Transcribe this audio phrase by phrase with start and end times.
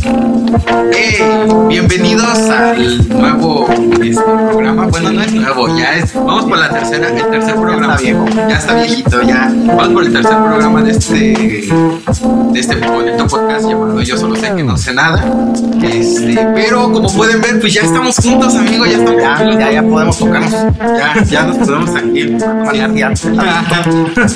[0.00, 1.18] Hey,
[1.68, 3.66] bienvenidos al nuevo
[4.00, 4.86] este, programa.
[4.86, 6.14] Bueno, no es nuevo, ya es.
[6.14, 7.94] Vamos por la tercera, el tercer programa.
[7.96, 8.26] está viejo.
[8.48, 9.52] Ya está viejito, ya.
[9.52, 14.54] Vamos por el tercer programa de este, de este bonito podcast llamado Yo solo sé
[14.54, 15.24] que no sé nada.
[15.82, 18.88] Este, pero como pueden ver, pues ya estamos juntos, amigos.
[18.88, 19.58] Ya estamos Ya, juntos.
[19.58, 20.52] ya, ya podemos tocarnos.
[20.52, 22.36] Ya, ya nos podemos aquí.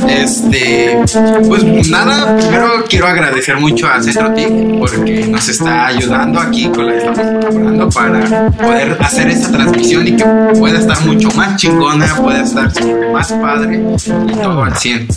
[0.09, 0.99] Este,
[1.47, 6.87] pues nada, primero quiero agradecer mucho a Centro TIC porque nos está ayudando aquí con
[6.87, 10.25] la que estamos colaborando para poder hacer esta transmisión y que
[10.59, 12.70] pueda estar mucho más chingona, pueda estar
[13.12, 15.09] más padre y todo al 100.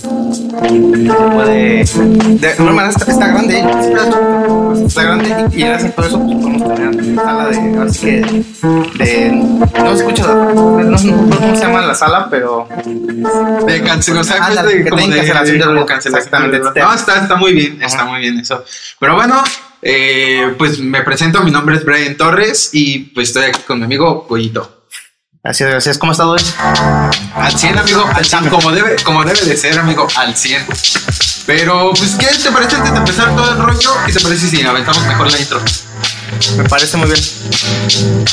[1.34, 1.84] Puede.
[1.86, 3.60] De manera está, está grande.
[4.86, 7.80] Está grande y, gracias por eso pues, podemos tener sala de.
[7.82, 8.44] Así que.
[9.04, 10.24] De, no se escucha.
[10.24, 12.68] No, no, no se llama la sala, pero.
[13.66, 16.58] De cancelación, o sea, Ah, la de- tienen de- cancelación de cancelación Exactamente.
[16.74, 16.80] de.
[16.82, 18.64] No, está, está muy bien, está muy bien eso.
[19.00, 19.44] Pero bueno,
[19.88, 23.86] eh, pues me presento, mi nombre es Brian Torres y pues estoy aquí con mi
[23.86, 24.88] amigo Goyito.
[25.44, 26.00] Gracias, gracias.
[26.00, 26.42] ¿Cómo estás hoy?
[27.36, 30.66] Al 100, amigo, al 100, como debe, como debe de ser, amigo, al 100.
[31.46, 33.92] Pero, pues, ¿qué te parece antes de empezar todo el rollo?
[34.08, 35.62] ¿Qué te parece si aventamos mejor la intro?
[36.58, 37.08] Me parece muy.
[37.08, 38.26] Bien,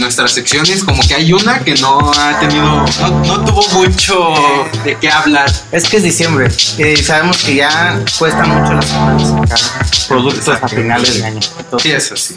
[0.00, 4.34] nuestras secciones como que hay una que no ha tenido, no, no tuvo mucho
[4.84, 5.50] de qué hablar.
[5.70, 6.48] Es que es diciembre
[6.78, 11.40] y sabemos que ya cuesta mucho las semanas sacar productos a finales de año.
[11.78, 12.36] Sí, eso sí.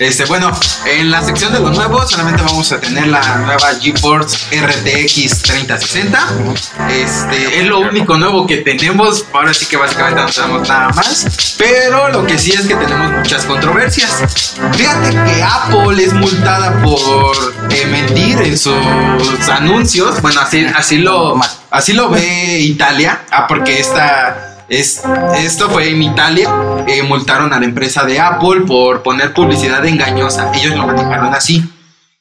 [0.00, 0.50] Este, bueno,
[0.86, 6.18] en la sección de los nuevos solamente vamos a tener la nueva GeForce RTX 3060.
[6.88, 9.26] Este, es lo único nuevo que tenemos.
[9.30, 11.54] Ahora sí que básicamente no tenemos nada más.
[11.58, 14.54] Pero lo que sí es que tenemos muchas controversias.
[14.72, 17.36] Fíjate que Apple es multada por
[17.68, 18.72] eh, mentir en sus
[19.52, 20.22] anuncios.
[20.22, 21.38] Bueno, así, así lo,
[21.70, 23.20] así lo ve Italia.
[23.30, 24.49] Ah, porque esta.
[24.70, 25.02] Es,
[25.36, 26.48] esto fue en Italia,
[26.86, 30.52] eh, multaron a la empresa de Apple por poner publicidad engañosa.
[30.54, 31.68] Ellos lo manejaron así.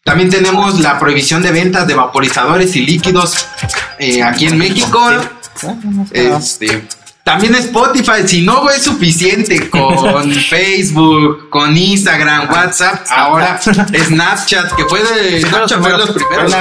[0.04, 3.46] También tenemos la prohibición de ventas de vaporizadores y líquidos
[4.00, 5.00] eh, aquí en México.
[6.12, 6.88] Este,
[7.30, 15.04] también Spotify, si no es suficiente con Facebook, con Instagram, WhatsApp, ahora Snapchat, que fue
[15.04, 16.54] de Snapchat fue los primeros.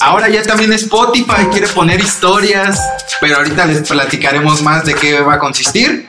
[0.00, 2.78] Ahora ya también Spotify quiere poner historias,
[3.22, 6.07] pero ahorita les platicaremos más de qué va a consistir.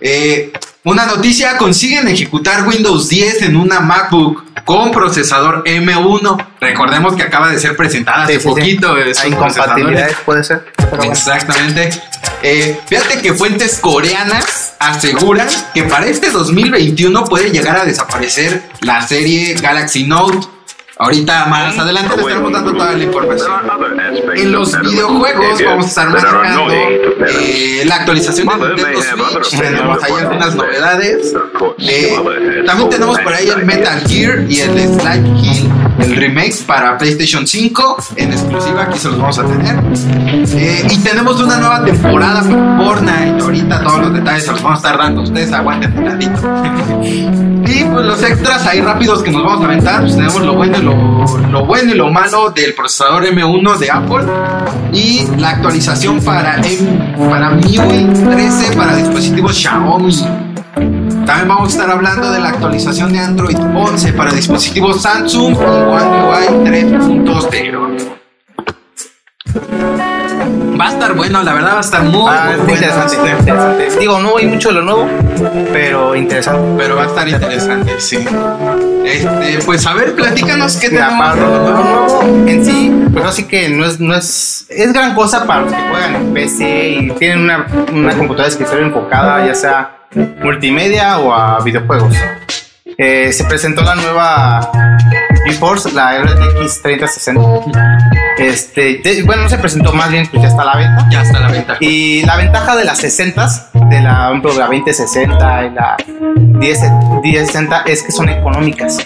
[0.00, 0.52] Eh,
[0.84, 6.46] una noticia, consiguen ejecutar Windows 10 en una MacBook con procesador M1.
[6.58, 8.48] Recordemos que acaba de ser presentada hace Sí, sí, sí.
[8.48, 8.96] poquito.
[8.96, 10.72] esos Hay incompatibilidades, puede ser.
[11.02, 11.90] Exactamente.
[12.42, 19.06] Eh, fíjate que fuentes coreanas aseguran que para este 2021 puede llegar a desaparecer la
[19.06, 20.46] serie Galaxy Note.
[21.00, 23.52] Ahorita más adelante les estaremos dando toda la información.
[24.36, 29.00] En los videojuegos vamos a estar manejando eh, la actualización de Nintendo
[29.42, 29.60] Switch.
[29.60, 31.34] Tenemos ahí algunas novedades.
[31.78, 36.98] Eh, también tenemos por ahí el Metal Gear y el Slide Hill, el remake para
[36.98, 38.82] PlayStation 5 en exclusiva.
[38.82, 39.76] Aquí se los vamos a tener.
[40.52, 43.42] Eh, y tenemos una nueva temporada por Fortnite.
[43.42, 45.22] Ahorita todos los detalles se los vamos a estar dando.
[45.22, 46.40] Ustedes aguanten un ratito.
[47.66, 50.00] y pues los extras ahí rápidos que nos vamos a aventar.
[50.00, 50.89] Pues tenemos lo bueno y lo,
[51.50, 54.24] lo bueno y lo malo del procesador M1 de Apple.
[54.92, 60.14] Y la actualización para, M, para MIUI 13 para dispositivos Xiaomi.
[61.26, 65.56] También vamos a estar hablando de la actualización de Android 11 para dispositivos Samsung y
[65.56, 68.20] One UI 3.0.
[70.80, 72.72] Va a estar bueno, la verdad va a estar muy, Ah, muy está bueno.
[72.74, 73.98] interesante, interesante.
[73.98, 75.08] Digo, no hay mucho de lo nuevo,
[75.72, 76.62] pero interesante.
[76.78, 78.24] Pero va a estar interesante, sí.
[79.04, 81.18] Este, pues a ver, platícanos qué tenemos.
[81.18, 85.46] para lo nuevo en sí, pues así que no es, no es, es gran cosa
[85.46, 89.54] para los que juegan en PC y tienen una, una computadora de escritorio enfocada, ya
[89.54, 89.96] sea
[90.42, 92.14] multimedia o a videojuegos.
[93.02, 94.70] Eh, se presentó la nueva
[95.46, 97.40] GeForce, la RTX 3060.
[98.36, 101.06] Este, de- bueno, no se presentó más bien, pues ya está a la venta.
[101.10, 101.76] Ya está la venta.
[101.80, 103.48] Y la ventaja de las 60
[103.88, 105.96] de la, ejemplo, la 2060 y la
[106.58, 106.80] 10,
[107.22, 108.98] 1060 es que son económicas.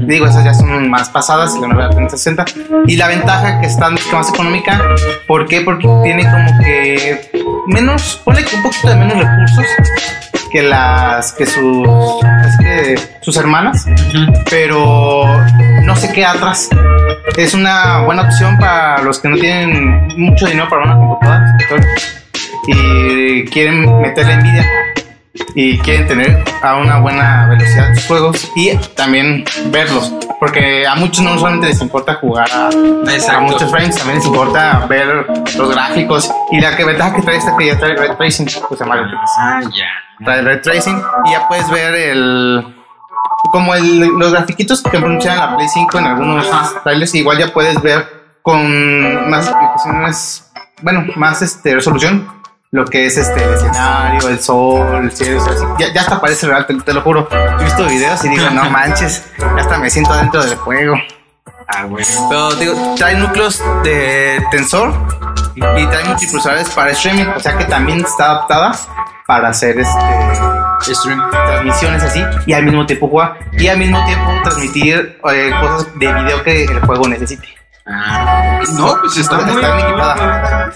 [0.00, 2.44] Digo, esas ya son más pasadas, la nueva 3060.
[2.86, 4.78] Y la ventaja que está más económica,
[5.26, 5.62] ¿por qué?
[5.62, 7.30] Porque tiene como que
[7.66, 9.64] menos, ponle que un poquito de menos recursos
[10.50, 11.86] que las que sus
[12.60, 13.86] que sus hermanas,
[14.50, 15.24] pero
[15.82, 16.68] no se queda atrás.
[17.36, 21.56] Es una buena opción para los que no tienen mucho dinero para una computadora
[22.66, 24.66] y quieren meterle envidia
[25.54, 30.12] y quieren tener a una buena velocidad sus juegos y también verlos.
[30.40, 34.86] Porque a muchos no solamente les importa jugar a, a muchos frames, también les importa
[34.88, 36.30] ver los gráficos.
[36.52, 39.10] Y la que ventaja que trae esta que ya trae Red Tracing, pues se llama
[39.38, 39.86] Ah, ya.
[40.24, 42.74] Trae Red Tracing y ya puedes ver el.
[43.52, 46.46] Como el, los grafiquitos que pronuncian la Play 5 en algunos
[46.82, 48.06] trailers, igual ya puedes ver
[48.42, 50.50] con más aplicaciones,
[50.82, 52.38] bueno, más este, resolución
[52.70, 55.64] lo que es este el escenario, el sol, el cielo, así.
[55.78, 57.28] Ya, ya hasta parece real, te, te lo juro.
[57.60, 60.96] He visto videos y digo, no manches, ya hasta me siento dentro del juego.
[61.68, 62.06] Ah, bueno.
[62.28, 64.92] Pero digo, trae núcleos de tensor
[65.54, 68.72] y, y trae multiprocesadores para streaming, o sea que también está adaptada
[69.28, 71.20] para hacer este Stream.
[71.30, 76.14] transmisiones así y al mismo tiempo jugar y al mismo tiempo transmitir eh, cosas de
[76.14, 77.46] video que el juego necesite.
[77.86, 80.70] Ah, no, pues está muy Está bien equipada.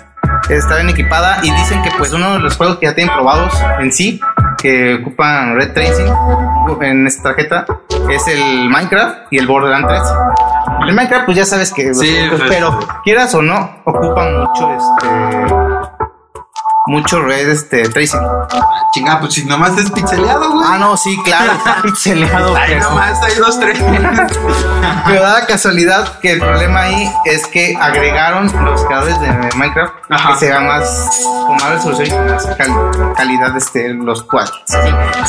[0.50, 3.54] Está bien equipada y dicen que pues uno de los juegos que ya tienen probados
[3.80, 4.20] en sí,
[4.58, 6.12] que ocupan Red Tracing
[6.82, 7.64] en esta tarjeta,
[8.10, 10.02] es el Minecraft y el Borderlands 3.
[10.88, 12.42] El Minecraft pues ya sabes que, Sí, pues.
[12.48, 15.08] pero quieras o no, ocupan mucho este
[16.86, 18.20] mucho Red este, Tracing.
[18.92, 20.66] Chinga, pues si nomás es pixeleado, güey.
[20.68, 22.56] Ah, no, sí, claro, está pixeleado.
[22.56, 23.78] Ahí pero- nomás hay dos, tres.
[25.04, 29.92] Pero da la casualidad que el problema ahí es que agregaron los creadores de Minecraft
[30.08, 30.28] Ajá.
[30.32, 34.62] que se vean más con más resolución y más cal- calidad este, los cuadros.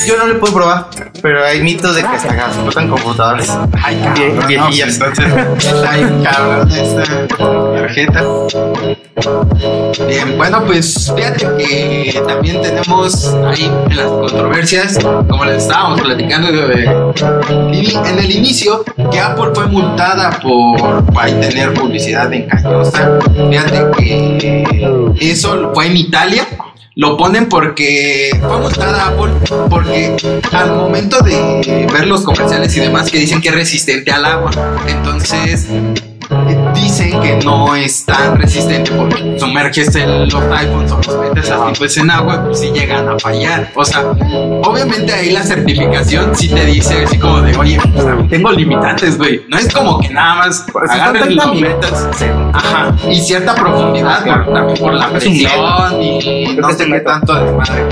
[0.06, 0.88] Yo no le puedo probar,
[1.24, 3.50] pero hay mitos de que hasta explotan computadores.
[3.84, 4.98] Ay, cabrón, no, viejillas.
[5.00, 8.22] pues, entonces, ay, cabrón, esta tarjeta.
[10.08, 14.98] Bien, bueno, pues fíjate que también tenemos ahí en las controversias,
[15.30, 22.32] como les estábamos platicando en el inicio, que Apple fue multada por, por tener publicidad
[22.34, 23.20] engañosa.
[23.50, 24.64] Fíjate que
[25.20, 26.48] eso fue en Italia.
[26.96, 29.32] Lo ponen porque fue multada Apple
[29.68, 30.16] porque
[30.52, 34.52] al momento de ver los comerciales y demás que dicen que es resistente al agua,
[34.88, 35.68] entonces
[36.30, 41.50] eh, dicen que no es tan resistente porque sumerges el, los iPhones o los metes
[41.50, 43.72] así pues en agua pues sí llegan a fallar.
[43.76, 44.02] O sea,
[44.64, 49.42] obviamente ahí la certificación sí te dice así como de, oye, pues, tengo limitantes, güey.
[49.48, 52.08] No es como que nada más son y lo 30 metas.
[52.54, 57.04] Ajá, y cierta profundidad por- también por la presión y no se meta.
[57.20, 57.84] tanto desmadre.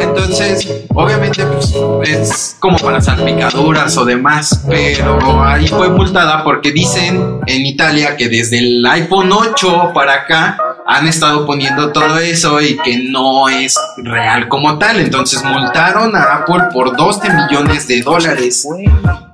[0.00, 1.74] Entonces, obviamente, pues
[2.04, 8.28] es como para salpicaduras o demás, pero ahí fue multada porque dicen en Italia que
[8.28, 13.76] desde el iPhone 8 para acá han estado poniendo todo eso y que no es
[13.98, 15.00] real como tal.
[15.00, 18.66] Entonces, multaron a Apple por 12 millones de dólares.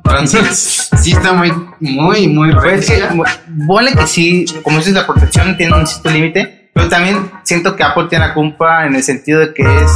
[0.04, 5.56] Entonces, sí está muy, muy, muy Pues es que, que sí, como dices, la protección
[5.56, 9.40] tiene un cierto límite, pero también siento que Apple tiene la culpa en el sentido
[9.40, 9.92] de que es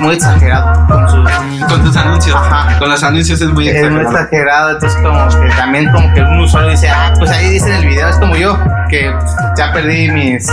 [0.00, 1.30] muy exagerado con sus
[1.68, 2.36] Con tus anuncios.
[2.36, 2.78] Ajá.
[2.78, 4.24] Con los anuncios es muy es muy exagerado.
[4.24, 7.82] exagerado, entonces como que también como que un usuario dice, ah, pues ahí dice en
[7.82, 8.58] el video, es como yo,
[8.88, 9.14] que
[9.56, 10.48] ya perdí mis,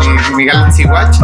[0.00, 1.18] mi, mi Galaxy Watch,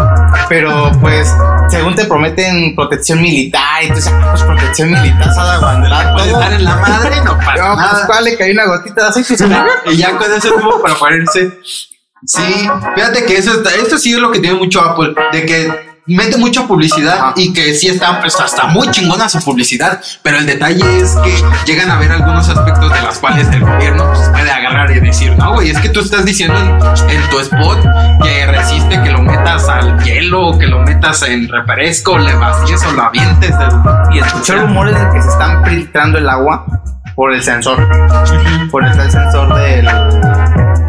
[0.49, 1.35] pero pues
[1.68, 6.64] según te prometen protección militar, dices, ah, pues protección militar, sada guandelar, Puede estar en
[6.64, 9.44] la madre, no pasa No, pues cuál le cae una gotita aceite
[9.87, 11.58] y ya con eso tuvo para ponerse.
[12.25, 16.37] Sí, fíjate que eso, esto sí es lo que tiene mucho Apple, de que mete
[16.37, 17.35] mucha publicidad Ajá.
[17.37, 21.35] y que sí está pues, hasta muy chingona su publicidad, pero el detalle es que
[21.66, 25.37] llegan a ver algunos aspectos de las cuales el gobierno pues, puede agarrar y decir,
[25.37, 27.78] no, güey, es que tú estás diciendo en, en tu spot
[28.23, 32.92] que resiste que lo metas al hielo, que lo metas en refresco, le vacíes o
[32.92, 33.54] lo avientes.
[34.12, 36.66] Y escuché rumores de que se están filtrando el agua
[37.14, 37.76] por el sensor,
[38.71, 39.87] por el, el sensor del,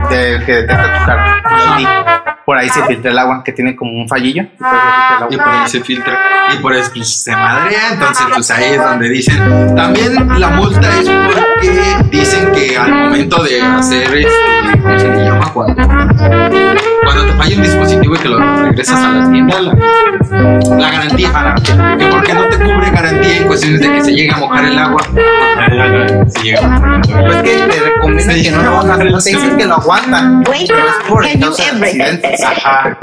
[0.09, 2.22] del que detecta tu cara.
[2.45, 4.43] Por ahí se filtra el agua, que tiene como un fallillo.
[5.29, 6.53] y por ahí se filtra y por ahí se filtra.
[6.53, 7.93] Y por eso pues, se madrea.
[7.93, 9.75] Entonces pues ahí es donde dicen.
[9.75, 15.23] También la multa es porque dicen que al momento de hacer este ¿cómo se le
[15.23, 15.53] llama?
[15.53, 16.62] cuando
[17.13, 19.73] cuando te falla un dispositivo y que lo regresas a la tienda la,
[20.77, 21.55] la garantía
[21.97, 24.79] que porque no te cubre garantía en cuestiones de que se llegue a mojar el
[24.79, 25.01] agua
[26.27, 27.25] se llega a mojar el agua.
[27.25, 30.43] Pues que te recomiendan que no lo hagas, no te dicen que lo aguantan.
[30.49, 32.43] Wait, Pero es por accidentes.
[32.43, 32.97] Ajá.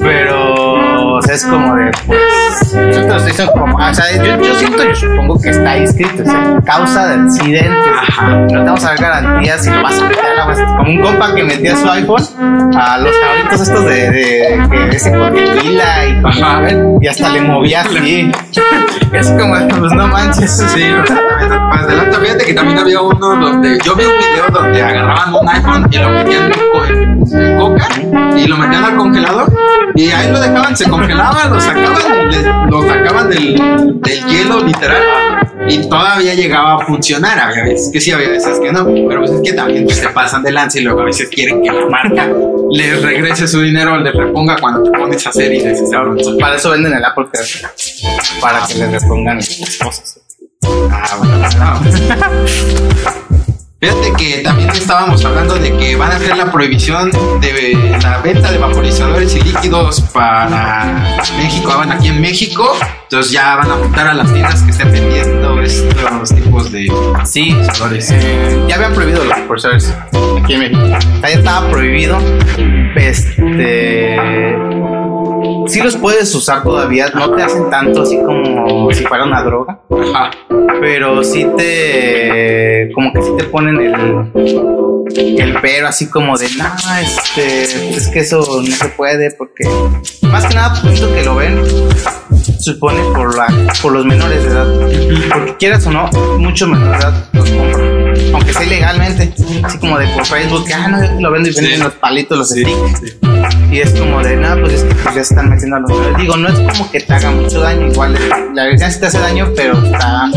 [0.00, 4.16] Pero o sea, es como de, pues, yo te lo estoy diciendo como, o sea,
[4.16, 7.92] yo, yo siento, yo supongo que está ahí escrito, o sea, causa de accidentes.
[8.08, 8.30] Ajá.
[8.30, 10.76] No te vamos a dar garantías si lo vas a meter al agua.
[10.76, 15.10] Como un compa que metía su iPhone a los cabritos estos de, de que ese
[15.12, 16.62] con tequila y Ajá.
[17.00, 18.30] y hasta le movía así.
[19.12, 20.50] Es como, pues no manches.
[20.74, 21.56] Sí, exactamente.
[21.56, 25.48] Más adelante, fíjate que también había uno donde yo vi un video donde agarraban un
[25.48, 27.88] iPhone y lo metían en, coca
[28.36, 29.52] y lo metían al congelador
[29.94, 33.54] y ahí lo dejaban, se congelaba, lo sacaban le- lo sacaban del,
[34.00, 35.02] del hielo literal
[35.68, 37.38] y todavía llegaba a funcionar.
[37.38, 40.08] Había veces que sí, había veces que no, pero pues es que también pues, se
[40.08, 42.28] pasan de lanza y luego a veces quieren que la marca
[42.70, 45.80] les regrese su dinero o les reponga cuando te pones a hacer y les
[46.40, 47.46] Para eso venden el Apple Care.
[48.40, 50.20] Para que le repongan las cosas.
[50.90, 51.38] Ah, bueno,
[53.28, 53.34] no.
[53.84, 57.10] Fíjate que también estábamos hablando de que van a hacer la prohibición
[57.42, 62.74] de la venta de vaporizadores y líquidos para México, ah, bueno, aquí en México.
[63.02, 66.90] Entonces ya van a multar a las tiendas que estén vendiendo estos tipos de
[67.24, 68.10] Sí, vaporizadores.
[68.12, 69.94] eh, ya habían prohibido los profesores
[70.42, 70.80] aquí en México.
[71.20, 72.18] Ya estaba prohibido.
[72.96, 74.16] Este.
[75.66, 79.80] Sí los puedes usar todavía, no te hacen tanto así como si fuera una droga,
[79.90, 80.30] Ajá.
[80.80, 82.90] pero sí te.
[82.94, 85.40] como que sí te ponen el.
[85.40, 86.64] el pero así como de, no,
[87.00, 87.62] este.
[87.96, 89.64] es que eso no se puede porque.
[90.22, 91.62] más que nada, pienso que lo ven,
[92.60, 93.46] supone por, la,
[93.82, 94.66] por los menores de edad.
[95.32, 98.04] Porque quieras o no, muchos menores de edad los compran.
[98.34, 99.32] Aunque sea ilegalmente.
[99.62, 101.82] Así como de por Facebook, ah, no, lo vendo y venden Sí.
[101.82, 103.00] los palitos, los Sí, sticks.
[103.00, 103.18] sí.
[103.74, 106.16] Y es como de, nada, pues es que pues, ya están metiendo a los menores.
[106.18, 108.16] Digo, no es como que te haga mucho daño, igual
[108.54, 110.30] la verdad sí te hace daño, pero está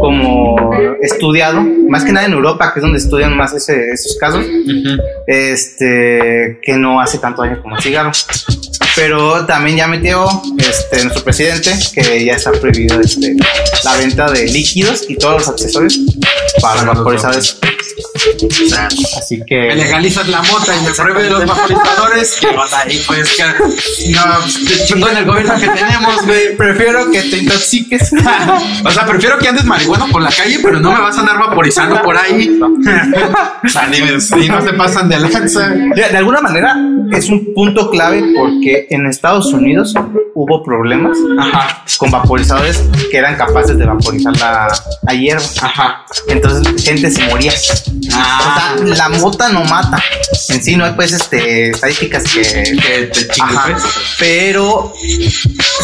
[0.00, 0.70] como
[1.02, 4.96] estudiado, más que nada en Europa, que es donde estudian más ese- esos casos, Ujú.
[5.26, 8.12] este, que no hace tanto daño como el cigarro.
[8.94, 10.26] Pero también ya metió
[10.58, 13.34] este, nuestro presidente que ya está prohibido este,
[13.84, 15.98] la venta de líquidos y todos los accesorios
[16.60, 17.58] para vaporizadores.
[19.18, 22.36] Así me que legalizas la mota y me prohíbes los vaporizadores.
[22.40, 23.44] Que onda ahí, pues que
[24.12, 26.56] no, chingón el gobierno que tenemos, güey.
[26.56, 28.10] prefiero que te intoxiques.
[28.84, 31.38] O sea, prefiero que andes marihuana por la calle, pero no me vas a andar
[31.38, 32.58] vaporizando por ahí.
[33.64, 35.68] O sea, ni, ni no se pasan de lanza.
[35.68, 36.76] De alguna manera
[37.12, 39.94] es un punto clave porque en Estados Unidos
[40.34, 44.68] hubo problemas Ajá, con vaporizadores que eran capaces de vaporizar la,
[45.02, 45.42] la hierba.
[45.62, 46.04] ajá.
[46.28, 47.52] Entonces gente se moría.
[48.12, 50.02] Ah, O sea, la mota no mata.
[50.48, 52.42] En sí no hay pues este, estadísticas que...
[52.42, 53.68] que te Ajá.
[53.70, 53.82] pues.
[54.18, 54.94] Pero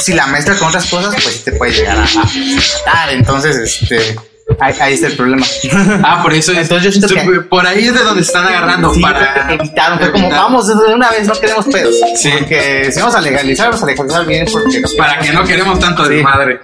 [0.01, 3.11] si la mezclas con otras cosas, pues te puede llegar a, a matar.
[3.11, 4.17] Entonces, este,
[4.61, 5.47] ahí, ahí está el problema.
[6.07, 6.59] Ah, por eso es.
[6.59, 9.47] Entonces yo siento que- Por ahí es de donde están agarrando Sí, para.
[9.53, 10.43] evitaron, fue como evitar.
[10.43, 11.95] vamos de una vez, no queremos pedos.
[12.17, 12.31] Sí.
[12.39, 15.79] Porque si vamos a legalizar, vamos a legalizar bien porque no- Para que no queremos
[15.79, 16.23] tanto de Sí.
[16.25, 16.61] madre.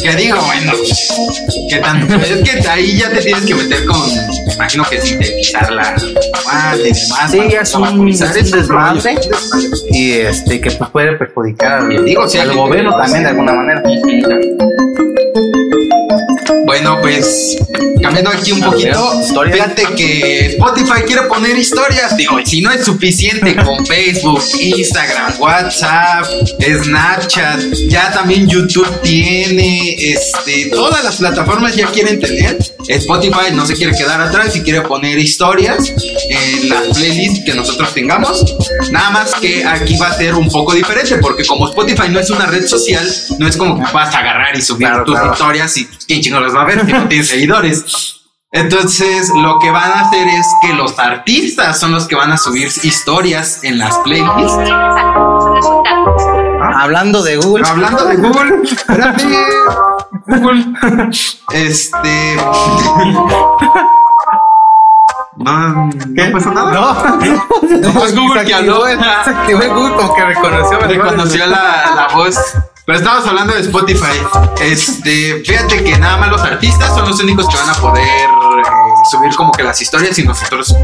[0.00, 0.72] Que digo, bueno,
[1.70, 2.18] ¿qué tanto?
[2.18, 3.98] Pues es que ahí ya te tienes que meter con,
[4.54, 5.94] imagino que sintetizar la
[6.46, 7.30] madre demás.
[7.30, 9.14] Sí, ya es un, desmadre
[9.90, 13.82] y este que pues, puede perjudicar al, Digo, gobierno que también de alguna manera.
[16.82, 17.56] Bueno, pues
[18.02, 19.22] cambiando aquí un poquito,
[19.52, 22.16] fíjate que Spotify quiere poner historias.
[22.16, 26.26] Digo, si no es suficiente con Facebook, Instagram, WhatsApp,
[26.60, 32.58] Snapchat, ya también YouTube tiene, este, todas las plataformas ya quieren tener.
[32.88, 35.94] Spotify no se quiere quedar atrás y quiere poner historias
[36.28, 38.44] en las playlists que nosotros tengamos.
[38.90, 42.30] Nada más que aquí va a ser un poco diferente porque como Spotify no es
[42.30, 43.06] una red social,
[43.38, 45.32] no es como que vas a agarrar y subir Claro, tus claro.
[45.32, 47.84] historias y quién chingo las va a ver si no tiene seguidores.
[48.54, 52.36] Entonces, lo que van a hacer es que los artistas son los que van a
[52.36, 54.70] subir historias en las playlists.
[56.74, 59.24] Hablando de Google, Hablando de Google, espérate,
[60.26, 60.66] Google,
[61.54, 62.36] este.
[65.36, 66.26] No, ¿Qué?
[66.28, 66.72] no pasó nada.
[66.72, 68.84] No, No, es Google que habló.
[68.86, 70.78] Se activó el Google como que reconoció.
[70.80, 72.36] reconoció la, la voz.
[72.84, 74.18] Pero estamos hablando de Spotify.
[74.60, 78.62] Este, fíjate que nada más los artistas son los únicos que van a poder eh,
[79.10, 80.74] subir como que las historias y nosotros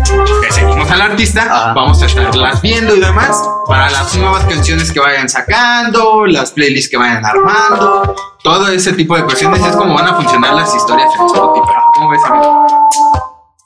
[0.40, 1.72] que seguimos al artista Ajá.
[1.74, 3.36] vamos a estarlas viendo y demás
[3.66, 8.14] para las nuevas canciones que vayan sacando, las playlists que vayan armando,
[8.44, 11.72] todo ese tipo de cuestiones es como van a funcionar las historias en Spotify.
[11.94, 12.66] ¿Cómo ves, amigo?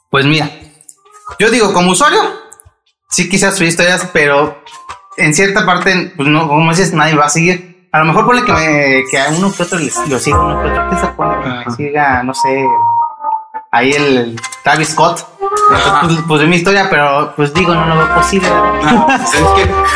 [0.08, 0.50] Pues mira,
[1.38, 2.20] yo digo, como usuario,
[3.10, 4.62] sí quise subir historias, pero
[5.16, 7.88] en cierta parte, pues no, como dices, nadie va a seguir.
[7.92, 10.62] A lo mejor pone que, me, que a uno que otro les- lo siga, uno
[10.62, 11.70] que otro que se pone que me Ajá.
[11.72, 12.64] siga, no sé,
[13.70, 17.96] ahí el, el Travis Scott, Entonces, pues, puse mi historia, pero pues digo, no lo
[17.98, 18.48] veo posible.
[18.48, 19.40] No, pues, es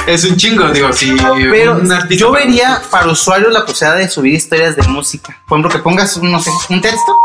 [0.07, 1.16] que es un chingo, digo, si
[1.50, 5.35] Pero un artista yo vería para usuarios la posibilidad de subir historias de música.
[5.49, 7.16] Por ejemplo, que pongas, no sé, un texto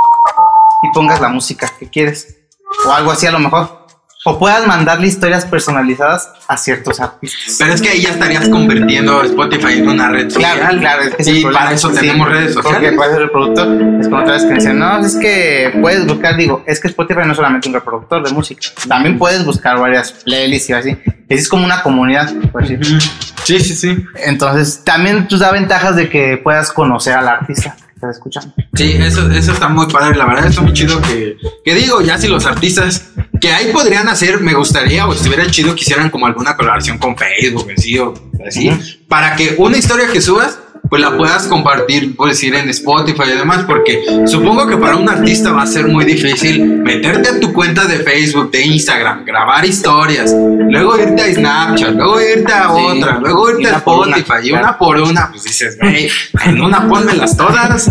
[0.84, 2.38] y pongas la música que quieres.
[2.86, 3.81] O algo así a lo mejor.
[4.24, 7.56] O puedas mandarle historias personalizadas a ciertos artistas.
[7.58, 10.60] Pero es que ahí ya estarías convirtiendo Spotify en una red social.
[10.60, 11.60] Claro, claro, es Y problema.
[11.64, 12.94] para eso Sí, tenemos redes Porque sociales.
[12.98, 13.68] puede ser el productor.
[14.00, 17.22] Es como otra vez que dicen, no, es que puedes buscar, digo, es que Spotify
[17.26, 18.62] no es solamente un reproductor de música.
[18.88, 20.98] También puedes buscar varias playlists y así.
[21.28, 23.02] Es como una comunidad, por decir.
[23.44, 24.06] Sí, sí, sí.
[24.24, 28.54] Entonces, también pues, da ventajas de que puedas conocer al artista que estás escuchando.
[28.74, 30.18] Sí, eso, eso está muy padre.
[30.18, 34.08] La verdad está muy chido que, que digo, ya si los artistas que ahí podrían
[34.10, 38.14] hacer, me gustaría o estuviera chido que hicieran como alguna colaboración con Facebook, así o
[38.48, 38.82] así, Ujú.
[39.08, 40.60] para que una historia que subas,
[40.92, 45.08] pues la puedas compartir, puedes decir, en Spotify y demás, porque supongo que para un
[45.08, 49.64] artista va a ser muy difícil meterte a tu cuenta de Facebook, de Instagram, grabar
[49.64, 52.84] historias, luego irte a Snapchat, luego irte a Sí.
[52.86, 56.10] otra, luego irte a por una, Spotify y una por una, pues dices, güey,
[56.44, 57.90] en una pónmelas todas.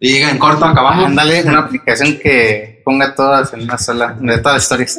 [0.00, 1.04] Y en corto acabamos.
[1.04, 4.98] Ándale, una aplicación que ponga todas en una sola, de todas las historias.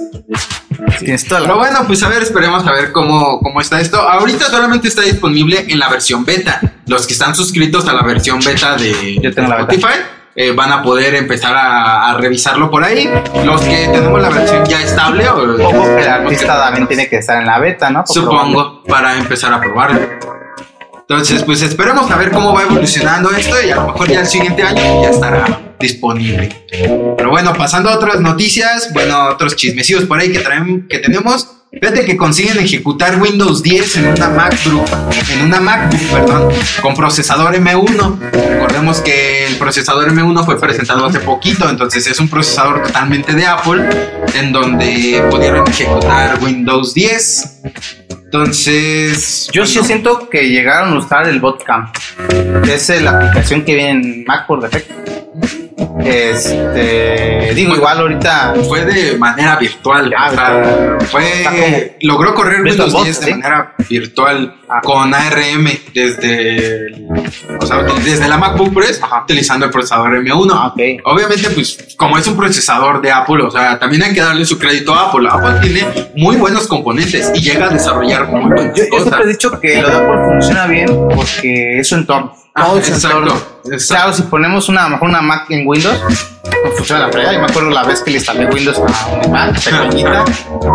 [0.99, 3.97] Tienes toda Pero bueno, pues a ver, esperemos a ver cómo, cómo está esto.
[4.01, 6.59] Ahorita solamente está disponible en la versión beta.
[6.87, 9.73] Los que están suscritos a la versión beta de Yo tengo la beta.
[9.73, 9.99] Spotify
[10.35, 13.09] eh, van a poder empezar a, a revisarlo por ahí.
[13.43, 15.35] Los que tenemos la versión ya estable, o
[15.95, 18.03] que el artista también tiene que estar en la beta, ¿no?
[18.03, 18.41] Por probarlo.
[18.41, 19.99] Supongo, para empezar a probarlo.
[21.11, 24.27] Entonces, pues esperemos a ver cómo va evolucionando esto y a lo mejor ya el
[24.27, 26.65] siguiente año ya estará disponible.
[26.69, 31.49] Pero bueno, pasando a otras noticias, bueno, otros chismecillos por ahí que, traen, que tenemos.
[31.69, 34.85] Fíjate que consiguen ejecutar Windows 10 en una MacBook,
[35.33, 38.31] en una MacBook, perdón, con procesador M1.
[38.31, 43.45] Recordemos que el procesador M1 fue presentado hace poquito, entonces es un procesador totalmente de
[43.45, 43.83] Apple,
[44.33, 47.61] en donde pudieron ejecutar Windows 10.
[48.33, 51.93] Entonces, Yo sí siento que llegaron a usar el Botcamp.
[52.63, 54.95] que Es la aplicación que viene en Mac por defecto.
[56.03, 60.13] Este, digo, igual ahorita fue de manera virtual.
[60.17, 64.79] Ah, o sea, fue, como- logró correr Windows Box, 10 de manera virtual Ah.
[64.83, 66.55] con ARM desde,
[66.87, 67.07] el-
[67.59, 68.85] o sea, desde la MacBook Pro
[69.23, 70.53] utilizando el procesador M1.
[70.55, 70.73] Ah.
[71.05, 74.57] Obviamente, pues, como es un procesador de Apple, o sea, también hay que darle su
[74.57, 75.27] crédito a Apple.
[75.29, 79.59] Apple tiene muy buenos componentes y llega a desarrollar muy buenas Yo, siempre he dicho
[79.59, 82.33] que lo de Apple funciona bien porque es su entorno.
[82.53, 83.19] Ah, exacto,
[83.65, 83.87] exacto.
[83.87, 85.97] Claro, si ponemos una, a lo mejor una Mac en Windows,
[86.63, 87.33] no funciona la frega.
[87.33, 90.25] Yo me acuerdo la vez que le instalé Windows a mi Mac pequeñita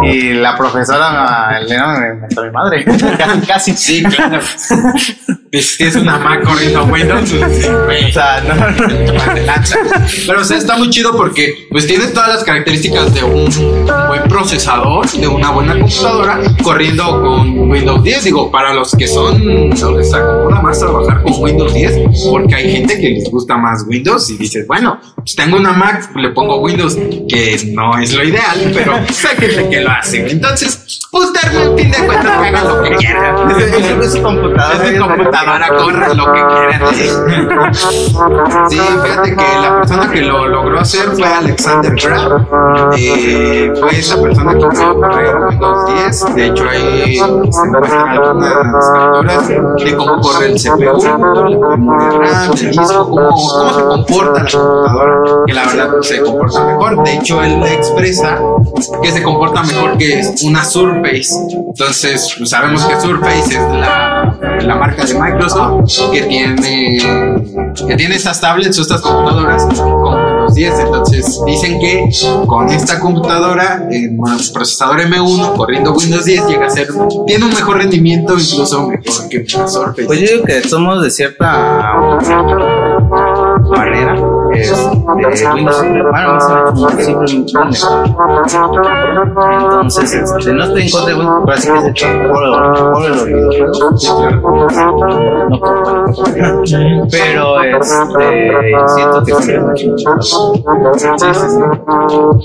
[0.02, 2.84] y la profesora Elena me mentó mi madre.
[3.18, 3.76] casi, casi.
[3.76, 4.40] Sí, claro.
[5.58, 7.32] es, es una Mac corriendo Windows.
[7.84, 8.10] güey.
[8.10, 8.54] O sea, no.
[10.26, 13.48] Pero o sea, está muy chido porque pues tiene todas las características de un
[14.08, 18.24] buen procesador, de una buena computadora, corriendo con Windows 10.
[18.24, 21.92] Digo, para los que son, no les acomoda más trabajar con Windows 10,
[22.30, 26.10] porque hay gente que les gusta más Windows y dices, bueno, pues tengo una Mac,
[26.16, 26.96] le pongo Windows,
[27.28, 30.26] que no es lo ideal, pero hay gente que lo hace.
[30.30, 33.50] Entonces, pues termina, en fin de cuentas, hagan lo que quieran.
[33.50, 34.84] Es, es- es su computadora.
[34.86, 35.45] Es de computadora,
[35.78, 37.74] corran lo que quieran.
[38.68, 42.90] Sí, fíjate que la persona que lo logró hacer fue Alexander Graham.
[42.96, 46.34] Eh, fue esa persona que pudo correr Windows 10.
[46.34, 51.00] De hecho, ahí se muestran algunas capturas de cómo corre el CPU,
[52.52, 55.44] el disco, cómo, cómo se comporta la computadora.
[55.46, 57.04] Que la verdad se comporta mejor.
[57.04, 58.40] De hecho, él expresa
[59.02, 61.34] que se comporta mejor que una Surface.
[61.68, 66.98] Entonces, sabemos que Surface es la, la marca de Microsoft que tiene,
[67.86, 70.78] que tiene estas tablets o estas computadoras con Windows 10.
[70.80, 72.08] Entonces, dicen que
[72.46, 76.88] con esta computadora, en un procesador M1 corriendo Windows 10, llega a ser,
[77.26, 80.04] tiene un mejor rendimiento, incluso mejor que Surface.
[80.06, 81.94] Pues yo digo que somos de cierta
[83.70, 84.35] manera.
[89.62, 93.78] Entonces, este, no estoy en contra de pero así que por, los videojuegos.
[97.10, 99.32] Pero este, siento que.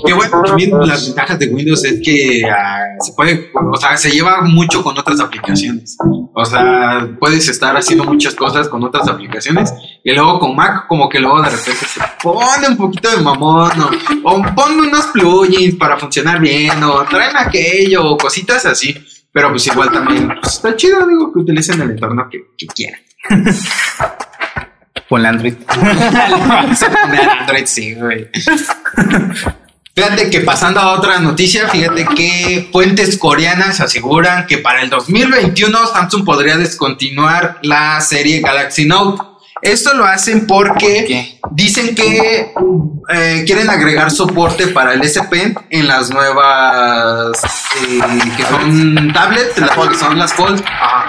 [0.06, 4.10] Que bueno, también las ventajas de Windows es que ah, se puede, o sea, se
[4.10, 5.96] lleva mucho con otras aplicaciones.
[6.34, 9.72] O sea, puedes estar haciendo muchas cosas con otras aplicaciones
[10.02, 13.72] y luego con Mac como que luego de repente se pone un poquito de mamón
[13.80, 13.90] o,
[14.24, 18.94] o ponle unos plugins para funcionar bien o traen aquello o cositas así.
[19.32, 23.00] Pero pues igual también pues, está chido, digo, que utilicen el entorno que, que quieran.
[25.08, 25.54] Con la Android.
[27.66, 28.28] Sí, güey.
[29.94, 35.86] Fíjate que pasando a otra noticia, fíjate que fuentes coreanas aseguran que para el 2021
[35.86, 39.22] Samsung podría descontinuar la serie Galaxy Note.
[39.62, 42.52] Esto lo hacen porque dicen que
[43.08, 47.38] eh, quieren agregar soporte para el S Pen en las nuevas
[47.80, 48.00] eh,
[48.36, 50.64] que son tablets, las que son las Fold,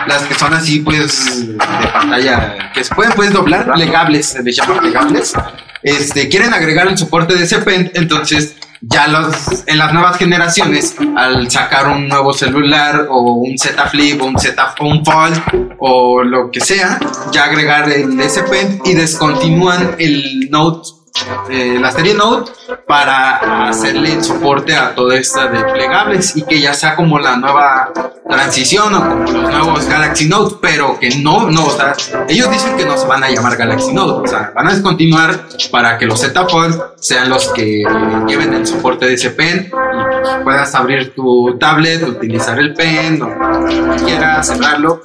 [0.05, 4.55] las que son así pues de pantalla que se pueden puedes doblar, plegables, se les
[4.55, 5.33] llama plegables.
[5.81, 7.57] Este, quieren agregar el soporte de ese
[7.95, 13.87] entonces ya los, en las nuevas generaciones, al sacar un nuevo celular o un Z
[13.87, 15.41] Flip o un Z un Fold
[15.79, 16.99] o lo que sea,
[17.31, 21.02] ya agregar el S Pen y descontinúan el Note
[21.49, 22.51] eh, la serie Note
[22.87, 27.91] para hacerle soporte a toda esta de plegables y que ya sea como la nueva
[28.27, 31.93] transición o como los nuevos Galaxy Note, pero que no, no, o sea,
[32.27, 35.47] ellos dicen que no se van a llamar Galaxy Note, o sea, van a descontinuar
[35.71, 37.83] para que los Z Fold sean los que
[38.27, 40.12] lleven el soporte de ese pen y
[40.43, 45.01] puedas abrir tu tablet, utilizar el pen que quieras, cerrarlo,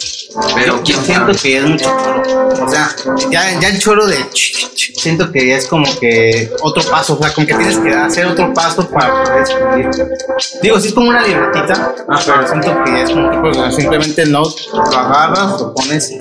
[0.55, 2.23] pero yo siento que es mucho choro.
[2.65, 2.89] O sea,
[3.31, 4.17] ya, ya el choro de
[4.99, 8.53] siento que es como que otro paso, o sea, como que tienes que hacer otro
[8.53, 9.91] paso para poder escribir.
[10.63, 11.95] Digo, sí es como una libretita,
[12.27, 16.13] pero siento que es como que simplemente el note lo agarras, lo pones